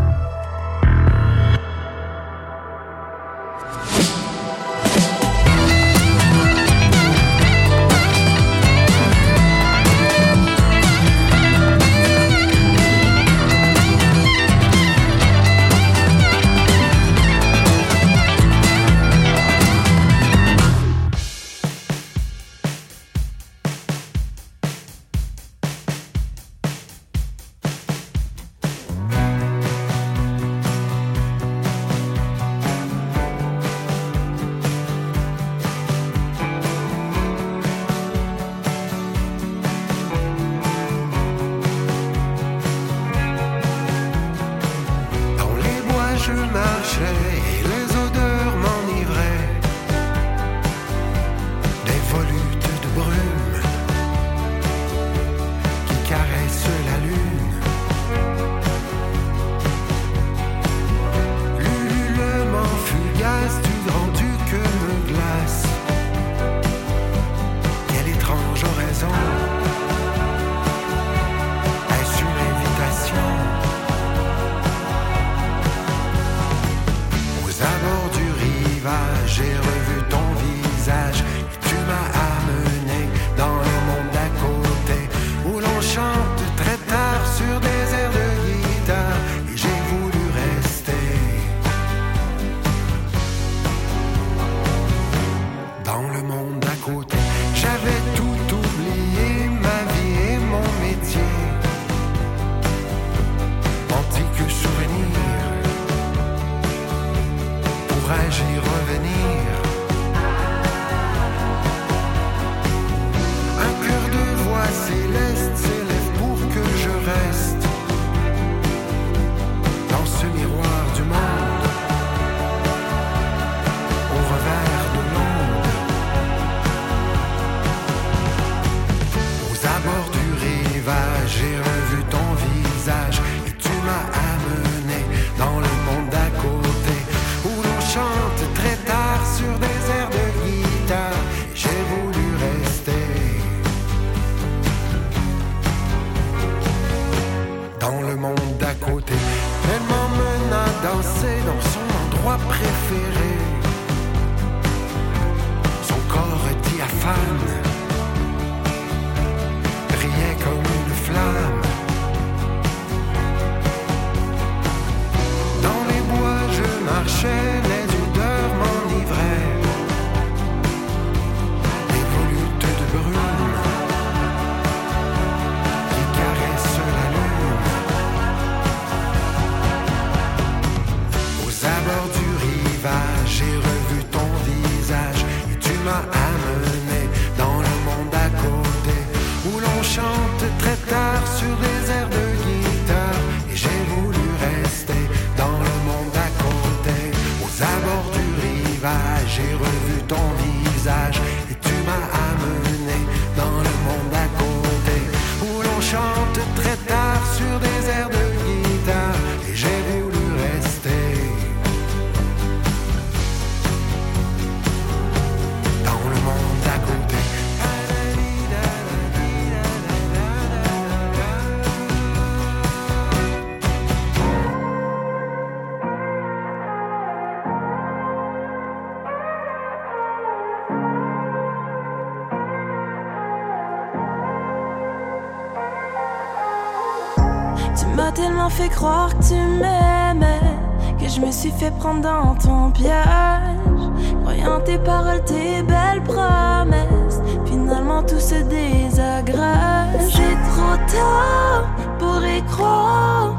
fait 241.62 241.78
prendre 241.78 242.02
dans 242.02 242.34
ton 242.36 242.72
piège. 242.72 243.84
Croyant 244.24 244.60
tes 244.62 244.80
paroles, 244.80 245.24
tes 245.26 245.62
belles 245.62 246.02
promesses. 246.04 247.20
Finalement, 247.46 248.02
tout 248.02 248.20
se 248.20 248.40
désagrège. 248.56 250.10
J'ai 250.16 250.36
trop 250.50 250.78
tard 250.98 251.66
pour 252.00 252.20
y 252.26 252.42
croire. 252.46 253.36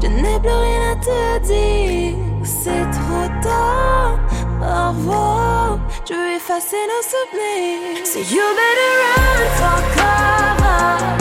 Je 0.00 0.06
n'ai 0.06 0.38
plus 0.38 0.58
rien 0.68 0.92
à 0.92 0.96
te 1.08 1.46
dire. 1.50 2.14
C'est 2.44 2.86
trop 2.98 3.28
tard. 3.42 4.16
Au 4.62 4.88
revoir. 4.90 5.78
Je 6.08 6.14
veux 6.14 6.36
effacer 6.36 6.82
nos 6.92 7.04
souvenirs. 7.12 8.06
So 8.06 8.20
you 8.20 8.44
better 8.60 8.92
run 9.02 9.40
for 9.58 9.78
cover. 9.96 11.15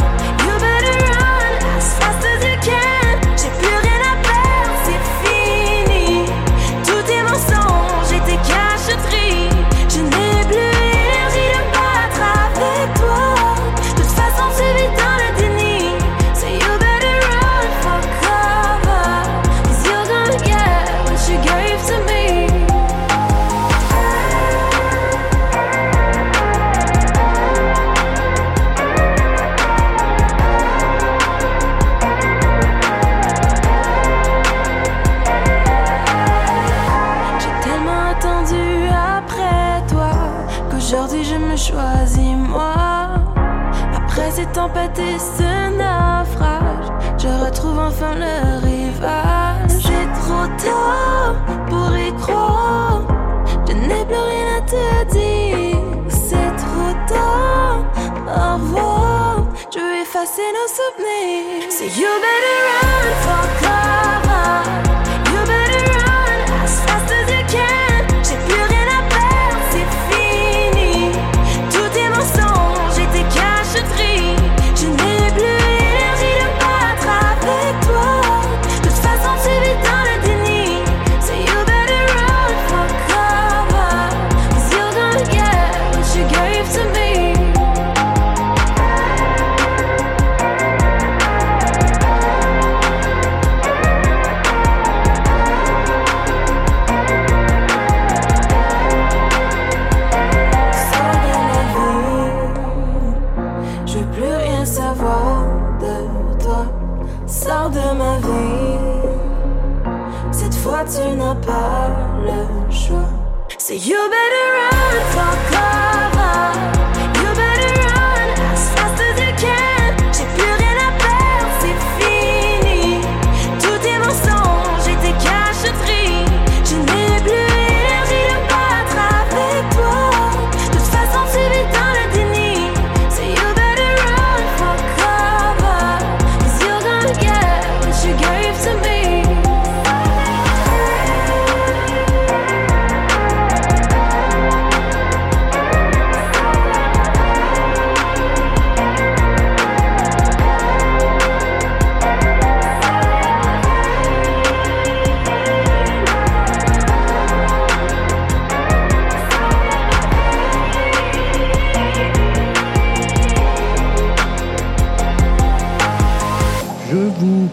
You 61.85 62.19
better 62.19 62.54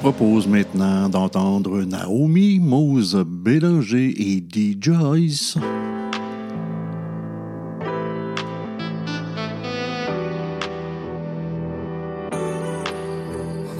propose 0.03 0.49
maintenant 0.49 1.09
d'entendre 1.09 1.83
Naomi, 1.83 2.59
Mose 2.59 3.25
Bélanger 3.25 4.13
et 4.19 4.41
D. 4.41 4.77
Joyce. 4.81 5.57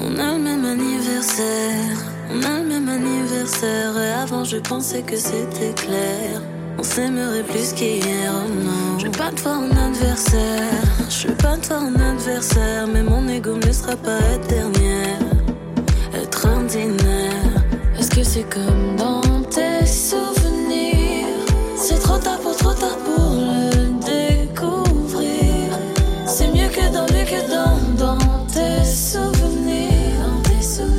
On 0.01 0.17
a 0.17 0.37
le 0.37 0.45
même 0.45 0.65
anniversaire, 0.65 1.99
on 2.31 2.41
a 2.41 2.59
le 2.61 2.69
même 2.69 2.89
anniversaire. 2.89 3.99
Et 3.99 4.13
avant, 4.23 4.45
je 4.45 4.59
pensais 4.59 5.03
que 5.03 5.17
c'était 5.17 5.75
clair. 5.75 6.41
On 6.79 6.85
s'aimerait 6.85 7.43
plus 7.43 7.73
qu'hier, 7.73 8.33
oh 8.33 8.49
non. 8.65 8.97
Je 9.01 9.07
veux 9.07 9.11
pas 9.11 9.33
de 9.33 9.41
toi 9.41 9.59
en 9.59 9.71
adversaire, 9.89 10.71
je 11.11 11.27
veux 11.27 11.35
pas 11.35 11.57
de 11.57 11.67
toi 11.67 11.79
en 11.79 11.95
adversaire. 11.97 12.87
Mais 12.87 13.03
mon 13.03 13.27
ego 13.27 13.57
ne 13.57 13.73
sera 13.73 13.97
pas 13.97 14.21
éternel 14.37 15.02
être 16.15 16.47
un 16.47 16.63
dîner. 16.65 17.31
Est-ce 17.99 18.11
que 18.11 18.23
c'est 18.23 18.49
comme 18.49 18.97
dans 18.97 19.21
tes 19.51 19.87
souvenirs? 19.87 21.27
C'est 21.77 21.99
trop 22.01 22.19
tard 22.19 22.39
pour 22.41 22.57
trop 22.57 22.75
tard 22.75 22.97
pour 22.99 23.33
le 23.35 23.87
découvrir. 24.01 25.79
C'est 26.27 26.49
mieux 26.49 26.69
que 26.69 26.93
dans, 26.93 27.07
mieux 27.13 27.25
que 27.25 27.41
dans, 27.51 27.79
dans 27.99 28.47
tes 28.47 28.85
souvenirs. 28.85 29.33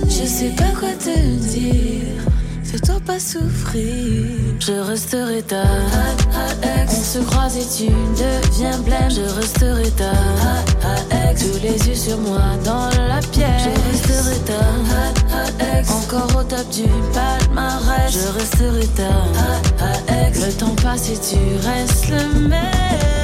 Je 0.07 0.25
sais 0.25 0.53
pas 0.55 0.71
quoi 0.79 0.93
te 0.99 1.17
dire. 1.49 1.92
Je 3.05 4.79
resterai 4.79 5.41
ta 5.41 5.63
On 6.87 7.03
se 7.03 7.19
croise 7.19 7.57
et 7.57 7.65
tu 7.65 7.91
deviens 7.91 8.77
blême. 8.79 9.09
Je 9.09 9.21
resterai 9.21 9.89
ta 9.91 10.11
Tous 11.33 11.59
les 11.61 11.87
yeux 11.87 11.95
sur 11.95 12.17
moi 12.19 12.41
dans 12.63 12.89
la 13.07 13.19
pièce. 13.31 13.63
Je 13.63 13.91
resterai 13.91 14.37
ta 14.45 15.93
Encore 15.93 16.39
au 16.39 16.43
top 16.43 16.69
du 16.69 16.83
palmarès. 17.13 18.11
Je 18.11 18.39
resterai 18.39 18.87
ta 18.95 20.45
Le 20.45 20.51
temps 20.53 20.75
passe 20.81 21.09
et 21.09 21.17
tu 21.17 21.39
restes 21.67 22.09
le 22.09 22.47
même. 22.47 23.22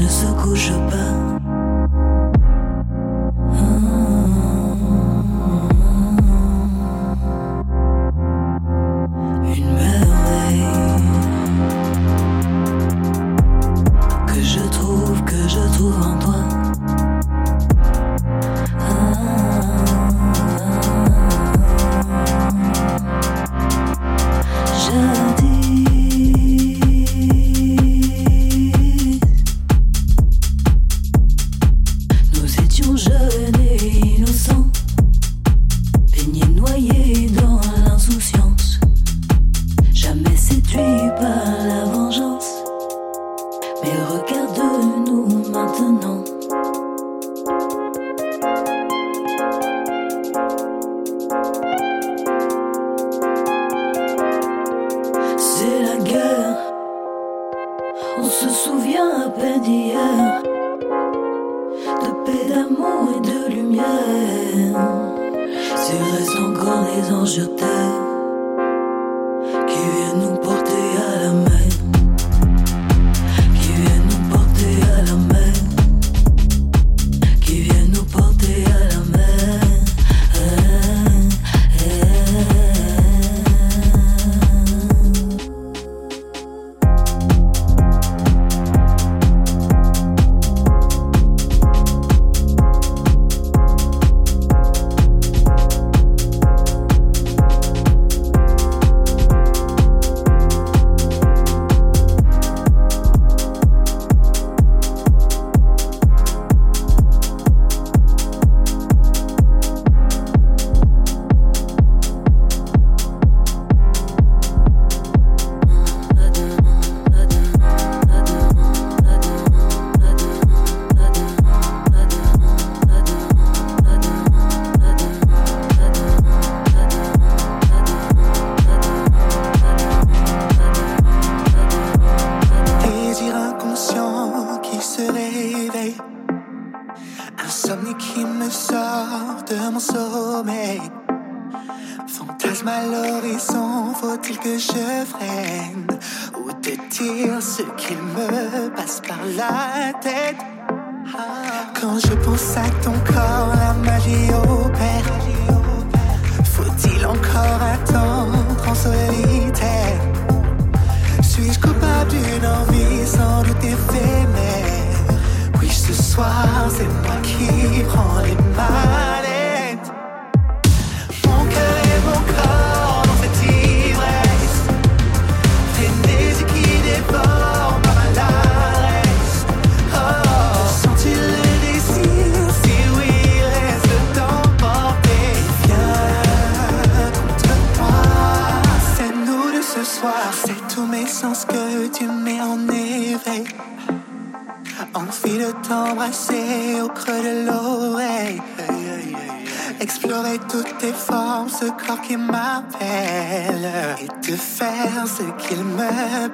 ne 0.00 0.08
se 0.08 0.26
couche 0.40 0.72
pas. 0.88 1.09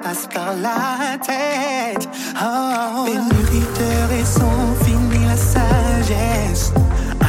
passe 0.01 0.27
par 0.33 0.53
la 0.61 1.17
tête. 1.17 2.07
Oh. 2.41 3.05
Pénuriteur 3.05 4.11
et 4.19 4.25
son 4.25 4.85
fini 4.85 5.25
la 5.25 5.37
sagesse. 5.37 6.73
Ah, 7.21 7.25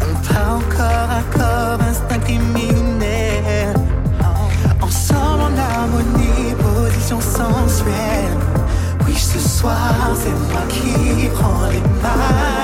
on 0.00 0.32
part 0.32 0.56
encore 0.56 1.10
à 1.10 1.22
corps, 1.36 1.80
instinct 1.88 2.20
criminel. 2.20 3.74
Oh. 4.20 4.84
Ensemble 4.84 5.42
en 5.42 5.58
harmonie, 5.58 6.54
position 6.58 7.20
sensuelle. 7.20 8.38
Oui, 9.06 9.14
ce 9.14 9.38
soir, 9.38 9.94
c'est 10.14 10.52
moi 10.52 10.62
qui 10.68 11.28
prends 11.28 11.66
les 11.70 11.80
mains. 12.02 12.55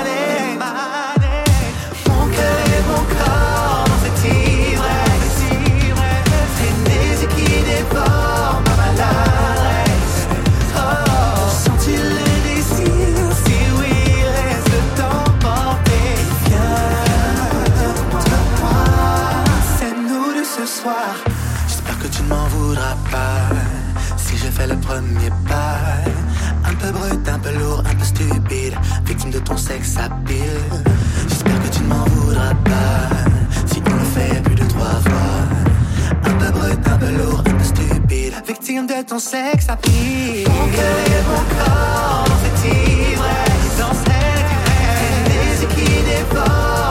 premier 24.93 25.31
pas. 25.48 25.78
Un 26.69 26.74
peu 26.74 26.90
brut, 26.93 27.28
un 27.28 27.39
peu 27.39 27.52
lourd, 27.59 27.82
un 27.90 27.94
peu 27.94 28.05
stupide. 28.05 28.74
Victime 29.06 29.31
de 29.31 29.39
ton 29.39 29.56
sexe 29.56 29.97
à 29.97 30.09
pile. 30.27 30.60
J'espère 31.28 31.62
que 31.62 31.69
tu 31.69 31.82
ne 31.82 31.89
m'en 31.89 32.05
voudras 32.05 32.55
pas. 32.64 33.09
Si 33.66 33.82
on 33.86 33.94
le 33.94 34.05
fait 34.16 34.43
plus 34.43 34.55
de 34.55 34.64
trois 34.64 35.01
fois. 35.06 35.39
Un 36.24 36.35
peu 36.35 36.51
brut, 36.59 36.78
un 36.86 36.98
peu 36.98 37.10
lourd, 37.10 37.40
un 37.40 37.55
peu 37.59 37.64
stupide. 37.64 38.35
Victime 38.47 38.86
de 38.86 39.02
ton 39.02 39.19
sexe 39.19 39.69
à 39.69 39.77
pile. 39.77 40.47
Mon 40.48 40.69
cœur 40.77 40.97
et 41.06 41.23
mon 41.31 41.43
corps, 41.56 42.24
dans 42.28 42.40
cette 42.44 42.62
ivresse. 42.64 43.78
Dans 43.78 43.94
cette 43.94 45.69
qui 45.74 45.85
dévore. 45.85 46.81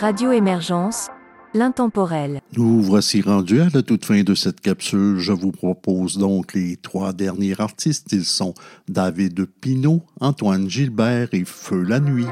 Radio 0.00 0.30
Émergence, 0.30 1.08
l'intemporel. 1.54 2.40
Nous 2.56 2.80
voici 2.82 3.20
rendus 3.20 3.60
à 3.60 3.68
la 3.74 3.82
toute 3.82 4.04
fin 4.04 4.22
de 4.22 4.32
cette 4.32 4.60
capsule. 4.60 5.18
Je 5.18 5.32
vous 5.32 5.50
propose 5.50 6.18
donc 6.18 6.54
les 6.54 6.76
trois 6.76 7.12
derniers 7.12 7.60
artistes. 7.60 8.12
Ils 8.12 8.24
sont 8.24 8.54
David 8.88 9.46
Pinault, 9.60 10.04
Antoine 10.20 10.70
Gilbert 10.70 11.30
et 11.32 11.44
Feu 11.44 11.82
la 11.82 11.98
Nuit. 11.98 12.26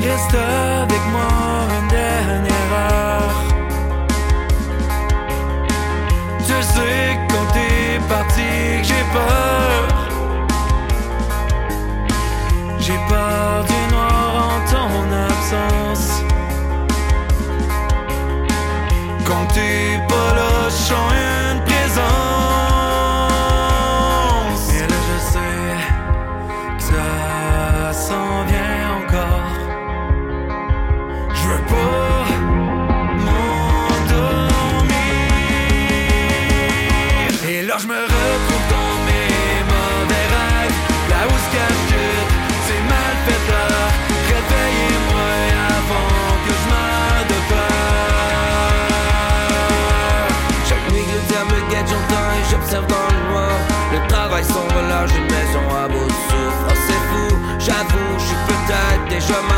Reste 0.00 0.34
avec 0.34 1.02
moi 1.12 1.28
une 1.80 1.88
dernière 1.88 2.72
heure. 2.72 3.44
Je 6.40 6.60
sais 6.60 7.18
quand 7.28 7.52
t'es 7.52 8.00
parti 8.08 8.80
que 8.80 8.88
j'ai 8.88 9.04
peur. 9.12 10.07
Quand 19.24 19.46
tu 19.54 19.60
ne 19.60 20.34
la 20.36 20.68
chanteras 20.70 21.37
Jamais 59.28 59.57